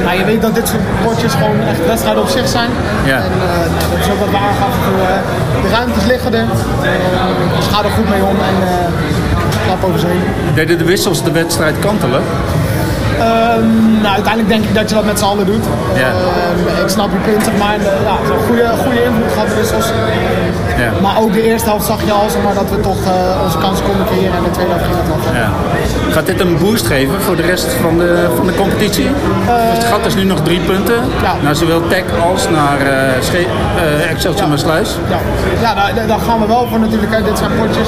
[0.03, 2.69] Maar je weet dat dit soort potjes gewoon echt wedstrijden op zich zijn.
[3.05, 3.15] Ja.
[3.15, 4.75] En eh, nou, dat is ook wat we aangaf.
[4.91, 6.45] Uh, de ruimtes liggen er.
[7.57, 8.69] Dus ga er goed mee om en uh,
[9.65, 10.19] klap over zee.
[10.53, 12.21] Deden de wissels de wedstrijd kantelen?
[13.19, 15.65] Um, nou, uiteindelijk denk ik dat je dat met z'n allen doet.
[15.95, 16.09] Ja.
[16.09, 17.77] Uh, ik snap je punt, zeg maar.
[17.77, 19.87] Uh, ja, een goede, goede invloed gehad de wissels.
[20.77, 20.91] Ja.
[21.01, 23.57] Maar ook de eerste helft zag je al zeg maar, dat we toch uh, onze
[23.57, 24.35] kansen konden creëren.
[24.37, 25.33] En de tweede helft ging het wel.
[25.41, 25.49] Ja.
[26.15, 29.09] Gaat dit een boost geven voor de rest van de, van de competitie?
[29.69, 30.99] dus het gat is nu nog drie punten.
[31.21, 31.33] Ja.
[31.41, 34.57] Naar zowel Tech als naar uh, Excelsior ja.
[34.57, 34.97] Sluis.
[35.09, 35.19] Ja,
[35.61, 37.25] ja daar, daar, gaan we wel voor natuurlijk.
[37.25, 37.87] Dit zijn potjes,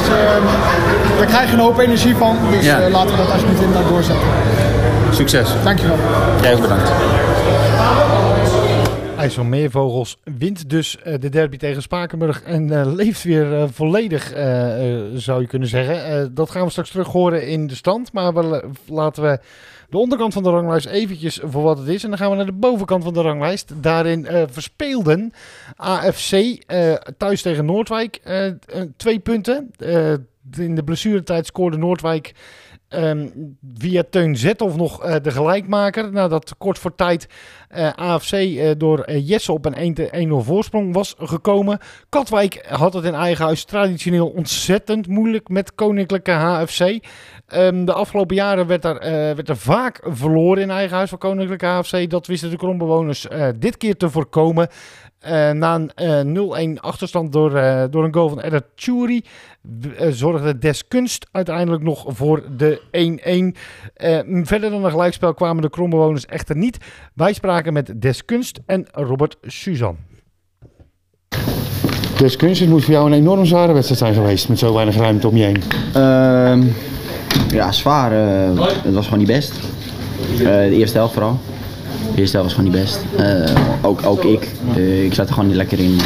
[1.18, 2.38] daar krijg je een hoop energie van.
[2.52, 4.28] Dus laten we dat alsjeblieft inderdaad doorzetten.
[5.16, 5.63] Succes.
[5.63, 5.97] Dankjewel.
[6.41, 6.91] Jij ook bedankt.
[9.18, 14.24] IJsselmeervogels wint dus uh, de derby tegen Spakenburg en uh, leeft weer uh, volledig,
[15.13, 16.34] zou je kunnen zeggen.
[16.34, 19.39] dat gaan we straks terug horen in de stand, maar we, laten we
[19.89, 22.03] de onderkant van de ranglijst eventjes voor wat het is.
[22.03, 23.72] En dan gaan we naar de bovenkant van de ranglijst.
[23.82, 25.34] Daarin verspeelden
[25.76, 26.57] AFC
[27.18, 28.22] thuis tegen Noordwijk
[28.97, 29.72] twee punten.
[30.57, 32.34] in de blessuretijd scoorde Noordwijk
[32.98, 36.12] Um, via Teun Zethoff nog uh, de gelijkmaker.
[36.12, 37.28] Nadat kort voor tijd
[37.78, 41.80] uh, AFC uh, door Jesse op een 1-0 voorsprong was gekomen.
[42.10, 47.00] Katwijk had het in eigen huis traditioneel ontzettend moeilijk met Koninklijke HFC.
[47.56, 49.00] Um, de afgelopen jaren werd er,
[49.36, 52.10] werd er, vaak verloren in eigen huis van Koninklijke HFC.
[52.10, 54.68] Dat wisten de kronbewoners dit keer te voorkomen.
[55.26, 59.24] Uh, na een 0-1 achterstand door, uh, door een goal van Edda Churi
[59.82, 62.82] uh, zorgde Deskunst uiteindelijk nog voor de
[63.54, 63.60] 1-1.
[64.44, 66.78] verder dan een gelijkspel kwamen de krombewoners echter niet.
[67.14, 69.98] Wij spraken met Deskunst en Robert Suzan.
[72.18, 75.28] Deskunst, het moet voor jou een enorm zware wedstrijd zijn geweest met zo weinig ruimte
[75.28, 75.64] om je heen.
[75.96, 76.74] Uh,
[77.50, 78.12] ja, zwaar.
[78.12, 79.54] het was gewoon niet best.
[80.38, 81.40] de eerste helft vooral.
[82.14, 82.99] De eerste helft was gewoon niet best.
[83.20, 84.47] Uh, ook, ook ik.
[84.78, 85.91] Uh, ik zat er gewoon niet lekker in.
[85.91, 85.99] Uh,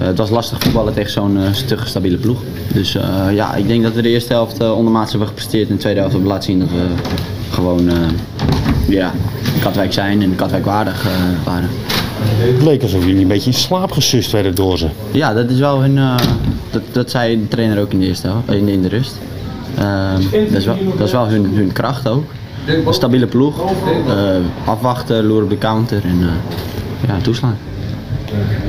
[0.00, 2.42] het was lastig voetballen tegen zo'n stugge stabiele ploeg.
[2.74, 2.92] Dus
[3.32, 5.68] ja, ik denk dat we de eerste helft ondermaats hebben gepresteerd.
[5.68, 6.86] En de tweede helft hebben laten zien dat we
[7.50, 7.90] gewoon
[8.88, 9.12] ja,
[9.60, 11.06] Katwijk zijn en Katwijk waardig
[11.44, 11.68] waren.
[12.22, 14.86] Het leek alsof jullie een beetje in slaap gesust werden door ze.
[15.10, 15.94] Ja, dat is wel hun.
[16.70, 19.14] dat, dat zei de trainer ook in de eerste helft, in, in de rust.
[20.32, 22.24] dat, is wel, dat is wel hun, hun kracht ook.
[22.76, 23.72] Een stabiele ploeg.
[24.06, 26.28] Uh, afwachten, loeren op de counter en uh,
[27.08, 27.58] ja, toeslaan.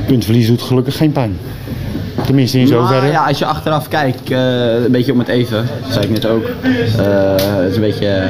[0.06, 1.38] Puntverlies doet gelukkig geen pijn.
[2.24, 3.00] Tenminste in zoverre.
[3.00, 6.10] Nou, ja, als je achteraf kijkt, uh, een beetje om het even, dat zei ik
[6.10, 6.44] net ook.
[6.62, 8.28] het is een beetje,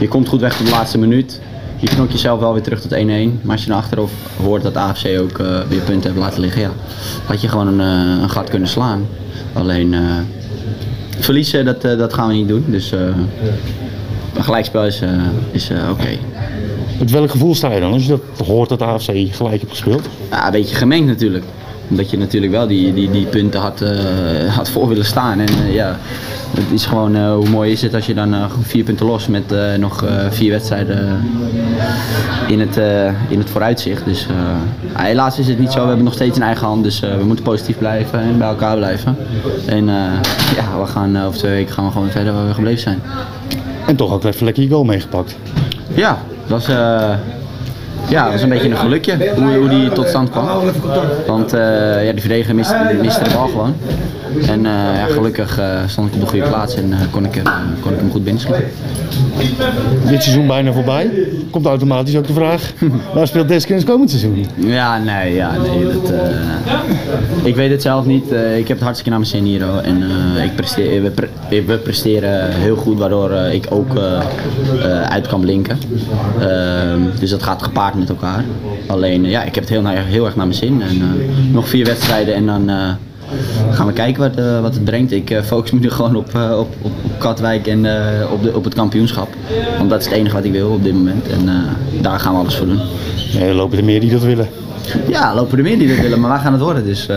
[0.00, 1.40] je komt goed weg tot de laatste minuut.
[1.76, 2.96] Je knokt jezelf wel weer terug tot 1-1.
[2.96, 4.12] Maar als je naar achteraf
[4.42, 5.36] hoort dat AFC ook
[5.68, 6.70] weer punten heeft laten liggen, ja,
[7.26, 7.78] had je gewoon een,
[8.22, 9.06] een gat kunnen slaan.
[9.52, 9.94] Alleen
[11.18, 12.64] verliezen, dat, dat gaan we niet doen.
[12.68, 12.92] Dus
[14.34, 15.10] een gelijkspel is, uh,
[15.50, 15.90] is uh, oké.
[15.90, 16.18] Okay.
[16.98, 19.68] Met welk gevoel sta je dan als je dat hoort dat de AFC gelijk heeft
[19.68, 20.08] gespeeld?
[20.30, 21.44] Ja, een beetje gemengd natuurlijk.
[21.88, 25.40] Omdat je natuurlijk wel die, die, die punten had, uh, had voor willen staan.
[25.40, 25.98] En ja,
[26.56, 29.26] het is gewoon, eh, hoe mooi is het als je dan eh, vier punten los
[29.26, 31.20] met eh, nog eh, vier wedstrijden
[32.46, 34.04] in het, eh, in het vooruitzicht.
[34.04, 37.02] Dus eh, helaas is het niet zo, we hebben nog steeds in eigen hand, dus
[37.02, 39.16] eh, we moeten positief blijven en bij elkaar blijven.
[39.66, 39.94] En eh,
[40.56, 43.02] ja, we gaan over twee weken gaan we gewoon verder waar we gebleven zijn.
[43.86, 45.36] En toch ook even lekker je goal meegepakt.
[45.94, 46.76] Ja, dat was, eh,
[48.08, 50.46] ja, dat was een beetje een gelukje hoe, hoe die tot stand kwam.
[51.26, 53.74] Want eh, ja, die verdediger miste, miste de bal gewoon.
[54.42, 57.42] En eh, ja, gelukkig eh, stond ik op de goede plaats en eh, kon, ik,
[57.80, 58.64] kon ik hem goed binnenschieten.
[60.08, 61.10] Dit seizoen bijna voorbij.
[61.50, 62.72] Komt automatisch ook de vraag,
[63.14, 64.46] waar speelt Deskins komend seizoen?
[64.56, 66.12] Ja, nee, ja, nee dat,
[67.42, 68.24] ik weet het zelf niet.
[68.56, 69.80] Ik heb het hartstikke naar mijn zin hier hoor.
[69.80, 70.02] En
[70.44, 73.98] ik presteer, we, pre- we presteren heel goed, waardoor ik ook
[75.08, 75.78] uit kan blinken.
[76.40, 78.44] Ehm, dus dat gaat gepaard met elkaar.
[78.86, 80.82] Alleen, ja, ik heb het heel, naar- heel erg naar mijn zin.
[80.82, 81.02] En,
[81.52, 82.70] nog vier wedstrijden en dan
[83.70, 85.12] gaan we kijken wat, eh, wat het brengt.
[85.12, 87.78] Ik eh, focus me nu gewoon op, eh, op, op, Katwijk en
[88.32, 89.28] op, de, op het kampioenschap.
[89.78, 91.28] Want dat is het enige wat ik wil op dit moment.
[91.28, 91.48] En
[92.00, 92.80] daar gaan we alles voor doen.
[93.32, 94.48] Ja, er lopen er meer die dat willen.
[95.08, 96.84] Ja, lopen er meer die dat willen, maar wij gaan het worden.
[96.84, 97.08] Dus,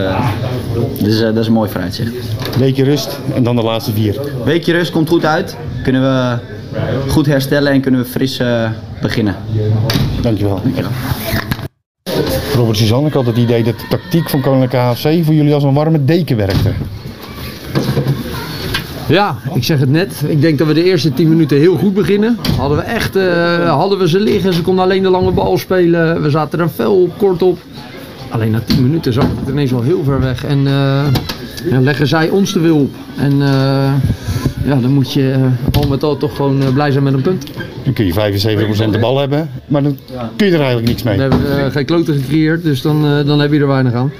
[1.01, 2.11] dus dat is een mooi vooruitzicht.
[2.57, 4.19] Weekje rust en dan de laatste vier.
[4.43, 5.57] Weekje rust komt goed uit.
[5.83, 6.37] Kunnen we
[7.07, 8.69] goed herstellen en kunnen we fris eh,
[9.01, 9.35] beginnen.
[10.21, 10.61] Dankjewel.
[12.57, 15.63] Robert Suzanne, ik had het idee dat de tactiek van Koninklijke HFC voor jullie als
[15.63, 16.71] een warme deken werkte.
[19.07, 20.23] Ja, ik zeg het net.
[20.27, 22.37] Ik denk dat we de eerste 10 minuten heel goed beginnen.
[22.57, 26.21] Hadden we echt, eh, hadden we ze liggen, ze konden alleen de lange bal spelen.
[26.21, 27.59] We zaten er fel kort op.
[28.29, 30.45] Alleen na 10 minuten zag het ineens wel heel ver weg.
[30.45, 30.63] En
[31.69, 32.93] ja, leggen zij ons de wil op.
[33.17, 33.93] En eh,
[34.67, 37.21] ja, dan moet je eh, al met al toch gewoon eh, blij zijn met een
[37.21, 37.45] punt.
[37.83, 39.97] Dan kun je 75% de bal hebben, maar dan
[40.35, 41.15] kun je er eigenlijk niks mee.
[41.15, 44.11] We hebben eh, geen kloten gecreëerd, dus dan, dan heb je er weinig aan.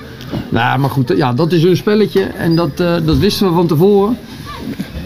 [0.49, 4.17] Nou, maar goed, ja, dat is hun spelletje en dat, dat wisten we van tevoren.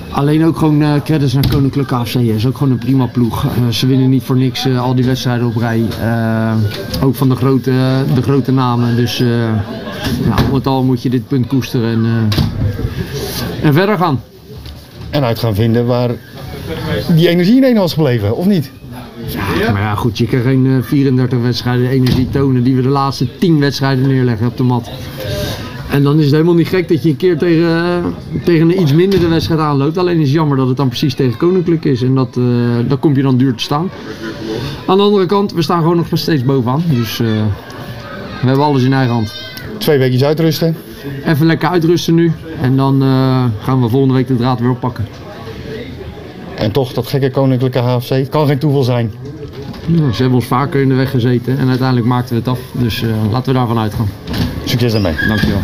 [0.09, 2.15] Alleen ook gewoon eh credits naar Koninklijke AFC.
[2.15, 3.45] is ook gewoon een prima ploeg.
[3.69, 5.83] Ze winnen niet voor niks al die wedstrijden op rij.
[7.03, 7.71] Ook van de grote,
[8.15, 8.95] de grote namen.
[8.95, 9.63] Dus ja,
[10.35, 12.29] al met al moet je dit punt koesteren en,
[13.61, 14.19] en verder gaan.
[15.11, 16.09] En uit gaan vinden waar
[17.15, 18.71] die energie in was gebleven, of niet?
[19.59, 22.87] Ja, maar ja, goed, je kan geen eh, 34 wedstrijden energie tonen die we de
[22.87, 24.89] laatste 10 wedstrijden neerleggen op de mat.
[25.91, 28.05] En dan is het helemaal niet gek dat je een keer tegen, eh,
[28.43, 29.97] tegen een iets mindere wedstrijd aanloopt.
[29.97, 32.01] Alleen is het jammer dat het dan precies tegen Koninklijk is.
[32.01, 32.43] En dat, eh
[32.87, 33.89] daar kom je dan duur te staan.
[34.85, 36.83] Aan de andere kant, we staan gewoon nog steeds bovenaan.
[36.87, 37.27] Dus eh,
[38.41, 39.33] we hebben alles in eigen hand.
[39.77, 40.75] Twee weken uitrusten.
[41.25, 42.31] Even lekker uitrusten nu.
[42.61, 45.07] En dan eh, gaan we volgende week de draad weer oppakken.
[46.55, 49.11] En toch, dat gekke Koninklijke HFC, het kan geen toeval zijn.
[49.87, 51.57] Ja, ze hebben ons vaker in de weg gezeten.
[51.57, 52.59] En uiteindelijk maakten we het af.
[52.71, 54.07] Dus eh, laten we daarvan uitgaan.
[54.65, 55.15] Succes daarmee.
[55.27, 55.59] Dankjewel.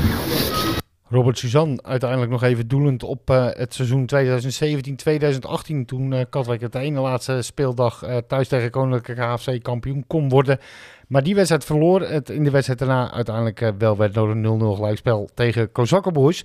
[1.09, 5.85] Robert Suzan uiteindelijk nog even doelend op eh, het seizoen 2017-2018.
[5.85, 10.59] Toen eh, Katwijk het ene laatste speeldag eh, thuis tegen Koninklijke HFC kampioen kon worden.
[11.07, 14.75] Maar die wedstrijd verloor het in de wedstrijd daarna uiteindelijk wel werd door een 0-0
[14.75, 16.43] gelijkspel tegen Kozakkenboys.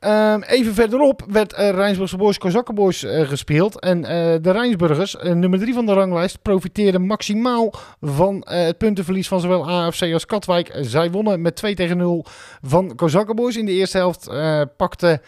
[0.00, 3.80] Ehm, even verderop werd uh, Rijnsburgse Boys Kozakkenboys eh, gespeeld.
[3.80, 9.40] En eh, de Rijnsburgers, nummer 3 van de ranglijst, profiteerden maximaal van het puntenverlies van
[9.40, 10.78] zowel AFC als Katwijk.
[10.80, 12.24] Zij wonnen met 2 tegen 0
[12.62, 13.56] van Kozakkenboys.
[13.56, 14.30] In de eerste helft
[14.76, 15.20] pakte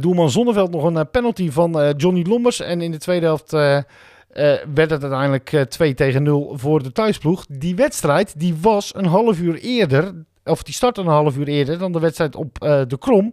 [0.00, 2.60] doelman Zonneveld nog een penalty van Johnny Lombers.
[2.60, 3.54] En in de tweede helft
[4.74, 7.44] werd het uiteindelijk eh, 2 tegen 0 voor de thuisploeg.
[7.48, 11.78] Die wedstrijd die was een half uur eerder, of die startte een half uur eerder
[11.78, 13.32] dan de wedstrijd op eh, de Krom.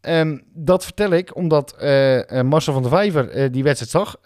[0.00, 4.16] Ehm, dat vertel ik omdat eh, eh, Marcel van der Vijver die wedstrijd zag.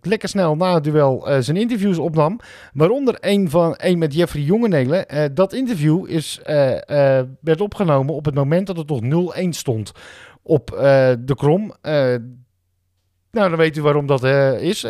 [0.00, 2.40] lekker snel na het duel zijn interviews opnam.
[2.72, 5.34] Waaronder een, van, een met Jeffrey Jongenelen.
[5.34, 6.40] Dat interview is,
[7.40, 9.92] werd opgenomen op het moment dat het nog 0-1 stond
[10.42, 10.66] op
[11.18, 11.74] de Krom.
[13.30, 14.24] Nou, dan weet u waarom dat
[14.60, 14.86] is.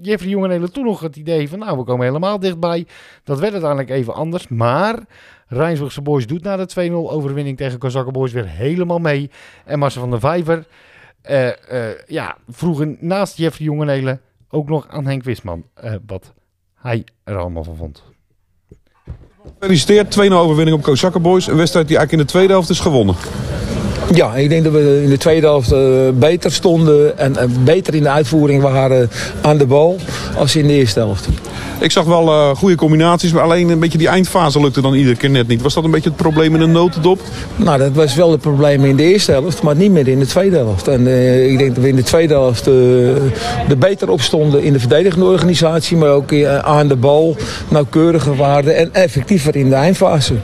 [0.00, 2.86] Jeffrey Jongenelen toen nog het idee van, nou, we komen helemaal dichtbij.
[3.24, 4.48] Dat werd uiteindelijk even anders.
[4.48, 4.98] Maar
[5.46, 9.30] Rijnsburgse Boys doet na de 2-0 overwinning tegen Kozakken Boys weer helemaal mee.
[9.64, 10.66] En Marcel van der Vijver
[11.22, 11.48] eh,
[12.06, 14.20] ja, vroegen naast Jeffrey Jongenelen
[14.50, 16.32] ook nog aan Henk Wisman eh, wat
[16.74, 18.02] hij er allemaal van vond.
[19.58, 21.46] Gefeliciteerd, 2-0 overwinning op Kozakken Boys.
[21.46, 23.14] Een wedstrijd die eigenlijk in de tweede helft is gewonnen.
[24.14, 25.80] Ja, ik denk dat we in de tweede helft eh,
[26.14, 29.10] beter stonden en eh, beter in de uitvoering waren
[29.42, 29.96] aan de bal
[30.36, 31.28] als in de eerste helft.
[31.82, 35.16] Ik zag wel eh, goede combinaties, maar alleen een beetje die eindfase lukte dan iedere
[35.16, 35.62] keer net niet.
[35.62, 37.20] Was dat een beetje het probleem in een notendop?
[37.56, 40.26] Nou, dat was wel het probleem in de eerste helft, maar niet meer in de
[40.26, 40.88] tweede helft.
[40.88, 43.14] En eh, ik denk dat we in de tweede helft eh,
[43.68, 47.36] er beter op stonden in de verdedigende organisatie, maar ook eh, aan de bal
[47.68, 50.34] nauwkeuriger waren en effectiever in de eindfase.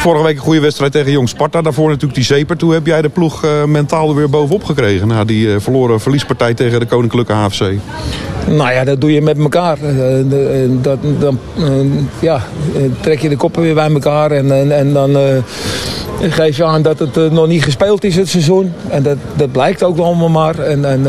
[0.00, 1.62] Vorige week een goede wedstrijd tegen Jong Sparta.
[1.62, 2.56] Daarvoor natuurlijk die zeper.
[2.56, 5.08] Toen heb jij de ploeg eh, mentaal er weer bovenop gekregen.
[5.08, 7.60] Na die eh, verloren verliespartij tegen de Koninklijke HFC.
[8.46, 9.78] Nou ja, dat doe je met elkaar.
[9.82, 9.94] Eh,
[10.82, 11.38] dat, dan
[12.20, 12.42] ja,
[13.00, 15.16] trek je de koppen weer bij elkaar en, en, en dan
[16.20, 18.72] geef je aan dat het nog niet gespeeld is het seizoen.
[18.88, 20.58] En dat, dat blijkt ook allemaal maar.
[20.58, 21.04] En, en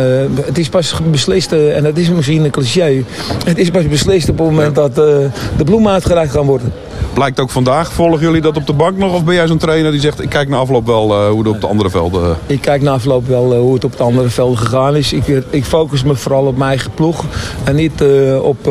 [0.45, 3.03] het is pas beslist, en dat is misschien een cliché,
[3.45, 5.29] het is pas beslist op het moment dat de
[5.65, 6.73] bloemen uitgereikt gaan worden.
[7.13, 7.91] Blijkt ook vandaag.
[7.91, 9.13] Volgen jullie dat op de bank nog?
[9.13, 11.47] Of ben jij zo'n trainer die zegt, ik kijk na afloop wel eh, hoe het
[11.47, 12.23] op de andere velden...
[12.23, 15.13] eh, Ik kijk na afloop wel eh, hoe het op de andere velden gegaan is.
[15.13, 17.25] Ik, ik focus me vooral op mijn eigen ploeg
[17.63, 18.03] en niet
[18.41, 18.69] op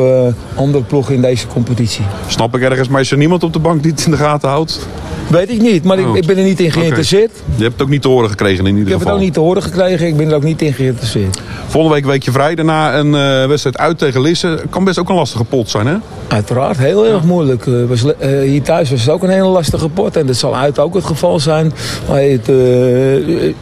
[0.55, 2.05] andere ploegen in deze competitie.
[2.27, 4.49] Snap ik ergens, maar is er niemand op de bank die het in de gaten
[4.49, 4.87] houdt?
[5.31, 6.09] Weet ik niet, maar Oh.
[6.09, 7.31] ik, ik ben er niet in geïnteresseerd.
[7.55, 9.13] Je hebt het ook niet te horen gekregen in ieder Ik heb het geval.
[9.17, 11.41] ook niet te horen gekregen, ik ben er ook niet in geïnteresseerd.
[11.67, 12.55] Volgende week weekje vrij.
[12.55, 14.59] Daarna een eh, wedstrijd uit tegen Lisse.
[14.69, 15.95] Kan best ook een lastige pot zijn, hè?
[16.27, 17.67] Uiteraard, heel erg moeilijk.
[17.67, 20.55] Eh, was, eh, hier thuis was het ook een hele lastige pot en dat zal
[20.55, 21.73] uit ook het geval zijn.
[22.07, 22.47] Maar het,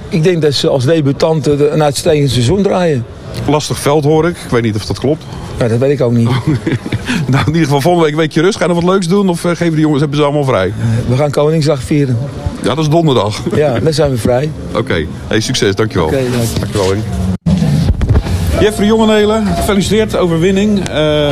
[0.09, 3.05] ik denk dat ze als debutanten een uitstekend seizoen draaien.
[3.47, 4.37] Lastig veld hoor ik.
[4.37, 5.23] Ik weet niet of dat klopt.
[5.59, 6.29] Ja, dat weet ik ook niet.
[7.31, 8.57] nou, in ieder geval volgende week weekje rust.
[8.57, 9.29] Ga je nog wat leuks doen?
[9.29, 10.73] Of eh, geven die jongens, hebben ze allemaal vrij?
[11.07, 12.17] We gaan Koningsdag vieren.
[12.61, 13.41] Ja, dat is donderdag.
[13.55, 14.51] Ja, dan zijn we vrij.
[14.75, 15.05] Oké.
[15.27, 15.75] Hey, succes.
[15.75, 16.07] Dankjewel.
[16.07, 16.59] Oké, dank.
[16.59, 17.28] Dankjewel, Henk.
[18.59, 20.89] Jeffrey Jongenelen, gefeliciteerd, overwinning.
[20.89, 21.31] Eh,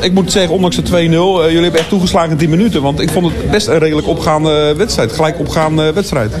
[0.00, 2.82] ik moet zeggen, ondanks de 2-0, eh, jullie hebben echt toegeslagen in 10 minuten.
[2.82, 5.12] Want ik vond het best een redelijk opgaande wedstrijd.
[5.12, 6.32] Gelijk opgaande wedstrijd.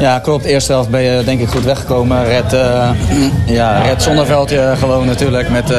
[0.00, 0.44] Ja, klopt.
[0.44, 2.24] Eerste helft ben je denk ik goed weggekomen.
[2.24, 2.90] Red, eh
[3.46, 5.74] ja, Red Zonderveldje gewoon natuurlijk met,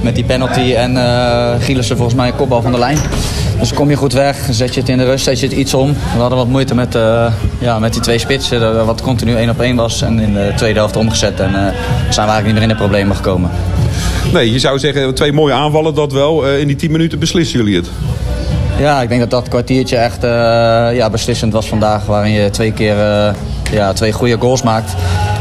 [0.00, 0.74] met die penalty.
[0.74, 0.96] En
[1.60, 2.98] Gielissen volgens mij een kopbal van de lijn.
[3.64, 5.74] Dus kom je goed weg, zet je het in de rust, zet je het iets
[5.74, 5.92] om.
[5.92, 9.50] We hadden wat moeite met, eh, ja, met die twee spitsen, dat- wat continu één
[9.50, 10.02] op één was.
[10.02, 11.60] En in de tweede helft omgezet en eh,
[12.10, 13.50] zijn we eigenlijk niet meer in de problemen gekomen.
[14.32, 16.46] Nee, je zou zeggen, twee mooie aanvallen, dat wel.
[16.46, 17.86] Eh, in die 10 minuten beslissen jullie het.
[18.78, 20.30] Ja, ik denk dat dat kwartiertje echt eh,
[20.96, 22.06] ja, beslissend was vandaag.
[22.06, 23.34] Waarin je twee keer eh,
[23.72, 24.94] ja, twee goede goals maakt.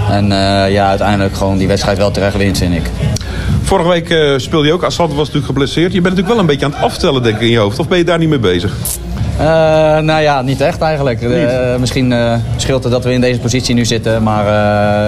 [0.09, 2.89] En eh, ja, uiteindelijk gewoon die wedstrijd wel terecht wint, vind ik.
[3.73, 4.83] Vorige week eh, speelde je ook.
[4.83, 5.93] Assad was natuurlijk geblesseerd.
[5.93, 7.79] Je bent natuurlijk wel een beetje aan het aftellen, denk ik, in je hoofd.
[7.79, 8.73] Of ben je daar niet mee bezig?
[9.37, 9.45] Eh,
[9.99, 11.21] nou ja, niet echt eigenlijk.
[11.21, 14.23] Eh, misschien eh, scheelt het dat we in deze positie nu zitten.
[14.23, 14.43] Maar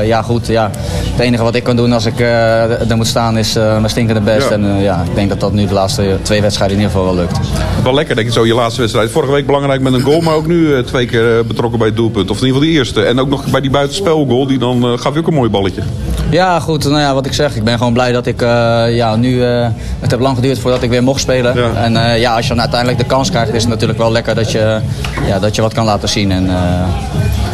[0.06, 0.48] ja, goed.
[0.48, 0.70] Ja.
[1.12, 4.22] Het enige wat ik kan doen als ik er moet staan is uh, mijn stinkende
[4.22, 4.50] best.
[4.50, 4.54] Ja.
[4.54, 7.24] En ja, ik denk dat dat nu de laatste twee wedstrijden in ieder geval wel
[7.24, 7.40] lukt.
[7.84, 9.12] Wel lekker, denk ik, zo je laatste wedstrijd.
[9.12, 12.30] Vorige week belangrijk met een goal, maar ook nu twee keer betrokken bij het doelpunt.
[12.30, 13.04] Of in ieder geval die eerste.
[13.04, 15.82] En ook nog bij die buitenspelgoal, die dan gaf je ook een mooi balletje.
[16.30, 16.84] Ja, goed.
[16.84, 17.56] Nou ja, wat ik zeg.
[17.56, 19.44] Ik ben gewoon blij dat ik eh, ja, nu...
[19.44, 19.68] eh,
[20.00, 21.76] het heeft lang geduurd voordat ik weer mocht spelen.
[21.76, 24.36] En eh, ja, als je dan uiteindelijk de kans krijgt, is het natuurlijk wel lekker
[24.36, 24.80] dat je,
[25.28, 26.32] ja, dat je wat kan laten zien.
[26.32, 26.46] En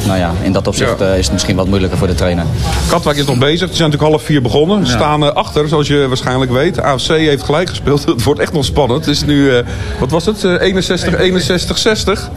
[0.06, 2.46] nou ja, in dat opzicht is het misschien wat moeilijker voor de trainer.
[2.90, 3.70] Katwijk is nog bezig.
[3.70, 4.86] Ze zijn natuurlijk half vier begonnen.
[4.86, 6.82] Ze staan achter, zoals je waarschijnlijk weet.
[6.82, 8.06] AFC heeft gelijk gespeeld.
[8.16, 9.06] Het wordt echt nog spannend.
[9.06, 9.52] Het is nu,
[10.00, 10.44] wat was het?
[10.44, 12.30] Eh, 61, 61, 60.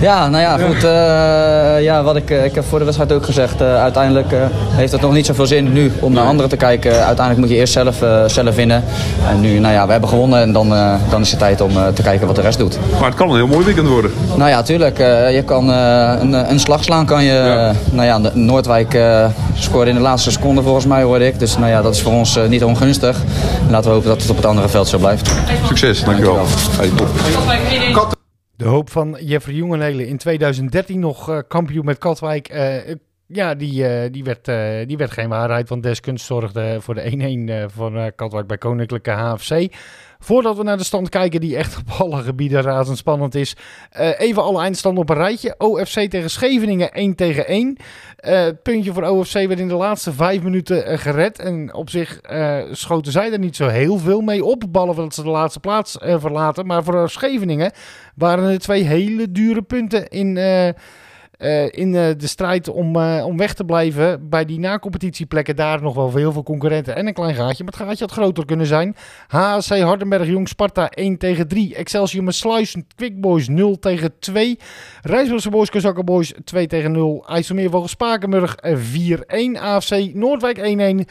[0.00, 0.84] Ja, nou ja, goed.
[0.84, 3.60] eh, ja, wat ik, eh, ik heb voor de wedstrijd ook gezegd.
[3.60, 4.38] eh, uiteindelijk eh,
[4.70, 6.90] heeft het nog niet zoveel zin nu om naar anderen te kijken.
[6.92, 8.84] Uiteindelijk moet je eerst zelf, eh, zelf winnen.
[9.28, 10.40] En nu, nou ja, we hebben gewonnen.
[10.40, 12.78] En dan, eh, dan is het tijd om eh, te kijken wat de rest doet.
[12.98, 14.10] Maar het kan een heel mooi weekend worden.
[14.36, 14.98] Nou ja, tuurlijk.
[14.98, 17.06] eh, je kan eh, een, een slag slaan.
[17.06, 21.26] Kan je, nou ja, de- Noordwijk eh, scoorde in de laatste seconde volgens mij, hoorde
[21.26, 21.38] ik.
[21.38, 23.16] Dus nou ja, dat is voor ons niet ongunstig.
[23.66, 25.30] En laten we hopen dat het op het andere veld zo blijft.
[25.66, 26.38] Succes, dankjewel.
[26.78, 26.90] Hey,
[27.94, 28.18] top.
[28.60, 32.48] De hoop van Jeffrey Jongenelen in 2013 nog eh, kampioen met Katwijk.
[32.48, 32.94] eh,
[33.26, 35.68] ja, die, eh, die, werd, eh, die werd geen waarheid.
[35.68, 39.74] Want Deskunst zorgde voor de 1-1 eh, van eh, Katwijk bij Koninklijke HFC.
[40.22, 43.56] Voordat we naar de stand kijken, die echt op alle gebieden razendspannend is.
[43.90, 45.54] eh, even alle eindstanden op een rijtje.
[45.58, 47.76] OFC tegen Scheveningen 1 tegen 1.
[48.16, 51.38] Eh, puntje voor OFC werd in de laatste vijf minuten eh, gered.
[51.38, 52.20] En op zich
[52.70, 54.64] schoten zij er niet zo heel veel mee op.
[54.68, 56.66] Behalve dat ze de laatste plaats verlaten.
[56.66, 57.72] Maar voor Scheveningen
[58.14, 60.38] waren er twee hele dure punten in,
[61.40, 64.28] eh, in eh, de strijd om, eh, om weg te blijven.
[64.28, 67.64] Bij die na-competitieplekken daar nog wel heel veel concurrenten en een klein gaatje.
[67.64, 68.96] Maar het gaatje had groter kunnen zijn.
[69.26, 71.74] HSC Hardenberg Jong Sparta 1 tegen 3.
[71.74, 74.58] Excelsior met Sluis Quick Boys 0 tegen 2.
[75.02, 77.24] Rijsbrugse Boys Kazakken Boys 2 tegen 0.
[77.28, 78.76] IJsselmeer Vogel Spakenburg eh,
[79.56, 79.60] 4-1.
[79.60, 81.08] AFC Noordwijk 1-1.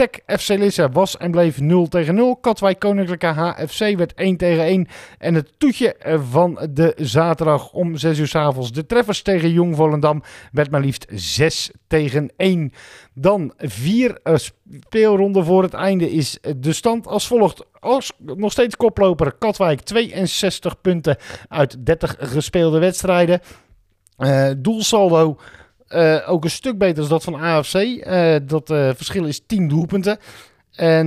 [0.00, 2.36] Tech FC Lisse was en bleef 0 tegen 0.
[2.36, 4.86] Katwijk Koninklijke HFC werd 1 tegen 1.
[5.18, 5.96] En het toetje
[6.30, 8.72] van de zaterdag om 6 uur s avonds.
[8.72, 10.22] De treffers tegen Jong Volendam
[10.52, 12.72] werd maar liefst 6 tegen 1.
[13.14, 17.64] Dan vier eh, speelronden voor het einde is de stand als volgt.
[17.80, 21.16] Als nog steeds koploper Katwijk 62 punten
[21.48, 23.40] uit 30 gespeelde wedstrijden.
[24.16, 25.36] Eh, doelsaldo
[25.90, 27.74] eh, ook een stuk beter dan dat van AFC.
[27.74, 30.18] Eh, dat eh, verschil is 10 doelpunten.
[30.74, 31.06] En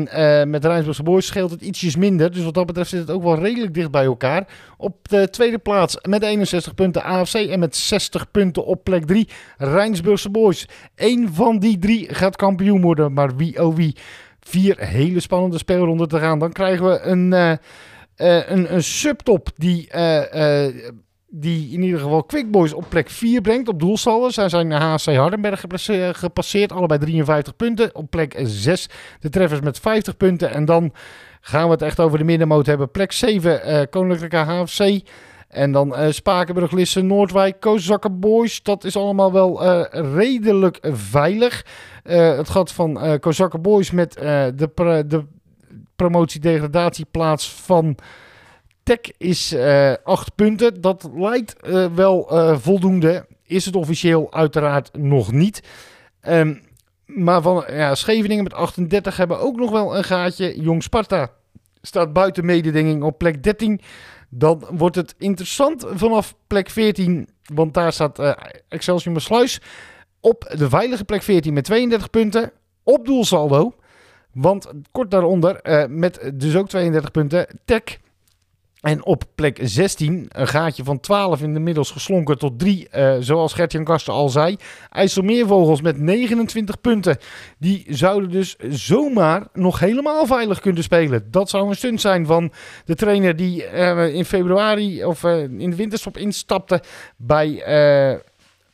[0.50, 2.32] met Rijnsburgse Boys scheelt het ietsjes minder.
[2.32, 4.48] Dus wat dat betreft zit het ook wel redelijk dicht bij elkaar.
[4.78, 9.30] Op de tweede plaats met 61 punten AFC en met 60 punten op plek 3
[9.58, 10.68] Rijnsburgse Boys.
[10.96, 13.96] Eén van die drie gaat kampioen worden, maar wie oh wie.
[14.40, 16.40] Vier hele spannende speelronden te gaan.
[16.40, 17.32] Dan krijgen we een,
[18.52, 19.88] een, een subtop die
[21.36, 24.30] die in ieder geval Quick Boys op plek 4 brengt op doelsaldo.
[24.30, 25.64] Zij zijn HC Hardenberg
[26.12, 27.96] gepasseerd, allebei 53 punten.
[27.96, 30.52] Op plek 6 de treffers met 50 punten.
[30.52, 30.94] En dan
[31.42, 32.92] gaan we het echt over de middenmoot hebben.
[32.92, 35.02] Plek 7 uh, Koninklijke HFC.
[35.48, 38.64] En dan uh, Spakenburg, Lisse, Noordwijk, Kozakken Boys.
[38.64, 41.66] Dat is allemaal wel redelijk veilig.
[42.04, 45.24] Het gaat van uh, Boys met de, de
[45.96, 47.98] promotie-degradatieplaats van
[48.84, 50.82] Tech is uh, acht punten.
[50.82, 53.26] Dat lijkt uh, wel uh, voldoende.
[53.44, 55.64] Is het officieel uiteraard nog niet.
[56.28, 56.62] Um,
[57.06, 60.62] maar van ja, Scheveningen met 38 hebben ook nog wel een gaatje.
[60.62, 61.32] Jong Sparta
[61.82, 63.82] staat buiten mededinging op plek 13.
[64.30, 67.30] Dan wordt het interessant vanaf plek 14.
[67.54, 68.36] Want daar staat
[68.68, 69.62] Excelsior Sluis
[70.20, 72.52] op de veilige plek 14 met 32 punten.
[72.84, 73.76] Op doelsaldo.
[74.32, 75.60] Want kort daaronder
[75.90, 77.48] met dus ook 32 punten.
[77.66, 77.84] Tech
[78.84, 83.84] en op plek 16, een gaatje van 12 inmiddels geslonken tot 3, uh, zoals Gertjan
[83.84, 84.58] Kasten al zei.
[84.90, 87.18] IJsselmeervogels met 29 punten.
[87.58, 91.28] Die zouden dus zomaar nog helemaal veilig kunnen spelen.
[91.32, 92.52] Dat zou een stunt zijn van
[92.86, 96.82] de trainer die uh, in februari of uh, in de winterstop instapte
[97.18, 97.64] bij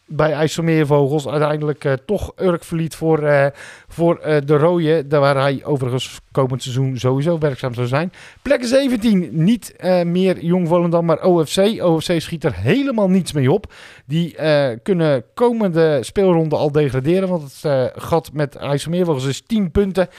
[0.10, 3.45] bij IJsselmeervogels uiteindelijk uh, toch Urk verliet voor, uh,
[3.88, 5.05] voor uh, de rode.
[5.10, 8.12] Waar hij overigens komend seizoen sowieso werkzaam zou zijn.
[8.41, 11.84] Plek 17, niet meer Jong Volendam, maar OFC.
[11.84, 13.74] OFC schiet er helemaal niets mee op.
[14.05, 14.36] Die
[14.84, 17.30] kunnen komende speelronde al degraderen.
[17.30, 20.10] Want het gat met IJsselmeervogels is 10 punten.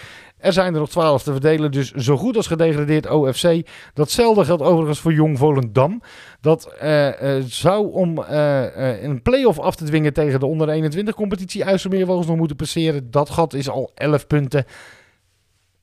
[0.41, 3.61] Er zijn er nog 12 te verdelen, dus zo goed als gedegradeerd OFC.
[3.95, 6.03] Datzelfde geldt overigens voor Jong Volendam.
[6.41, 11.15] Dat uh, uh, zou om uh, een play-off af te dwingen tegen de onder 21
[11.15, 13.11] competitie IJsselmeervogels nog moeten passeren.
[13.11, 14.65] Dat gat is al 11 punten.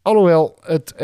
[0.01, 0.95] Alhoewel, het,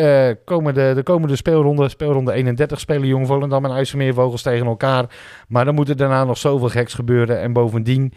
[0.46, 5.06] komende, de komende speelronde, speelronde 31, spelen Jong Volendam en IJsselmeervogels tegen elkaar.
[5.48, 7.40] Maar dan moet er daarna nog zoveel geks gebeuren.
[7.40, 8.14] En bovendien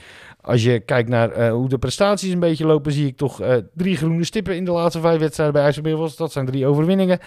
[0.46, 3.54] als je kijkt naar uh, hoe de prestaties een beetje lopen, zie ik toch uh,
[3.74, 6.16] drie groene stippen in de laatste vijf wedstrijden bij IJsselmeervels.
[6.16, 7.18] Dat zijn drie overwinningen.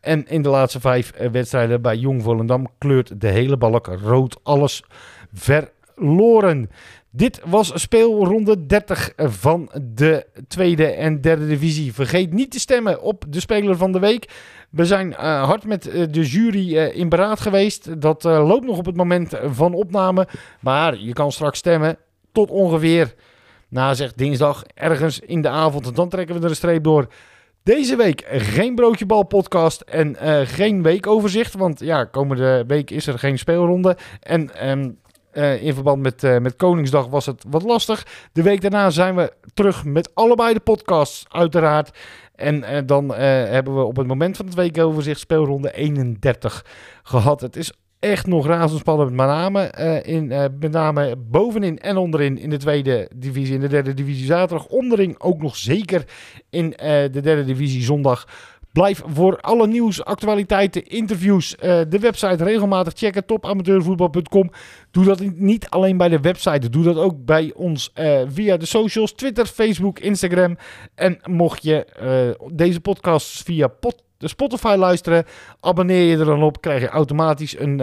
[0.00, 4.40] En in de laatste vijf uh, wedstrijden bij Jong Volendam kleurt de hele balk rood.
[4.42, 4.84] Alles
[5.32, 6.70] verloren.
[7.10, 11.94] Dit was speelronde 30 van de tweede en derde divisie.
[11.94, 14.30] Vergeet niet te stemmen op de speler van de week.
[14.70, 18.00] We zijn hard met de jury in beraad geweest.
[18.00, 20.28] Dat loopt nog op het moment van opname.
[20.60, 21.98] Maar je kan straks stemmen
[22.32, 23.14] tot ongeveer,
[23.68, 25.86] na zeg dinsdag, ergens in de avond.
[25.86, 27.06] En dan trekken we er een streep door.
[27.62, 31.54] Deze week geen broodjebal podcast en uh, geen weekoverzicht.
[31.54, 33.96] Want ja, komende week is er geen speelronde.
[34.20, 34.98] En um,
[35.32, 38.06] uh, in verband met, uh, met Koningsdag was het wat lastig.
[38.32, 41.98] De week daarna zijn we terug met allebei de podcasts, uiteraard.
[42.34, 46.64] En dan hebben we op het moment van het weekoverzicht speelronde 31
[47.02, 47.40] gehad.
[47.40, 49.10] Het is echt nog razendspannend.
[49.10, 53.54] Met name, uh, in, uh, met name bovenin en onderin in de tweede divisie.
[53.54, 54.66] In de derde divisie zaterdag.
[54.66, 56.04] Onderin ook nog zeker
[56.50, 58.28] in uh, de derde divisie zondag.
[58.72, 61.56] Blijf voor alle nieuws, actualiteiten, interviews,
[61.88, 63.26] de website regelmatig checken.
[63.26, 64.50] Topamateurvoetbal.com.
[64.90, 66.70] Doe dat niet alleen bij de website.
[66.70, 67.92] Doe dat ook bij ons
[68.26, 69.12] via de socials.
[69.12, 70.56] Twitter, Facebook, Instagram.
[70.94, 71.86] En mocht je
[72.52, 73.72] deze podcast via
[74.16, 75.24] de Spotify luisteren.
[75.60, 77.82] Abonneer je er dan op, krijg je automatisch een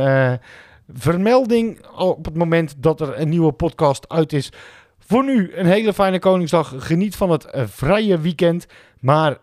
[0.93, 4.51] vermelding op het moment dat er een nieuwe podcast uit is.
[4.99, 6.73] Voor nu een hele fijne Koningsdag.
[6.77, 8.65] Geniet van het vrije weekend.
[8.99, 9.37] Maar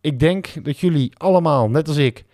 [0.00, 2.24] ik denk dat jullie allemaal, net als ik,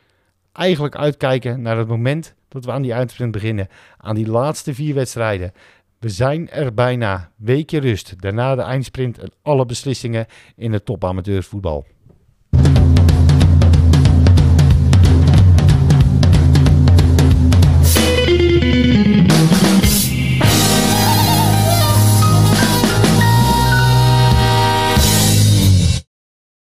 [0.53, 3.69] eigenlijk uitkijken naar het moment dat we aan die eindsprint beginnen.
[3.97, 5.53] Aan die laatste vier wedstrijden.
[5.99, 7.31] We zijn er bijna.
[7.37, 8.21] Weekje rust.
[8.21, 11.87] Daarna de eindsprint en alle beslissingen in het topamateurvoetbal.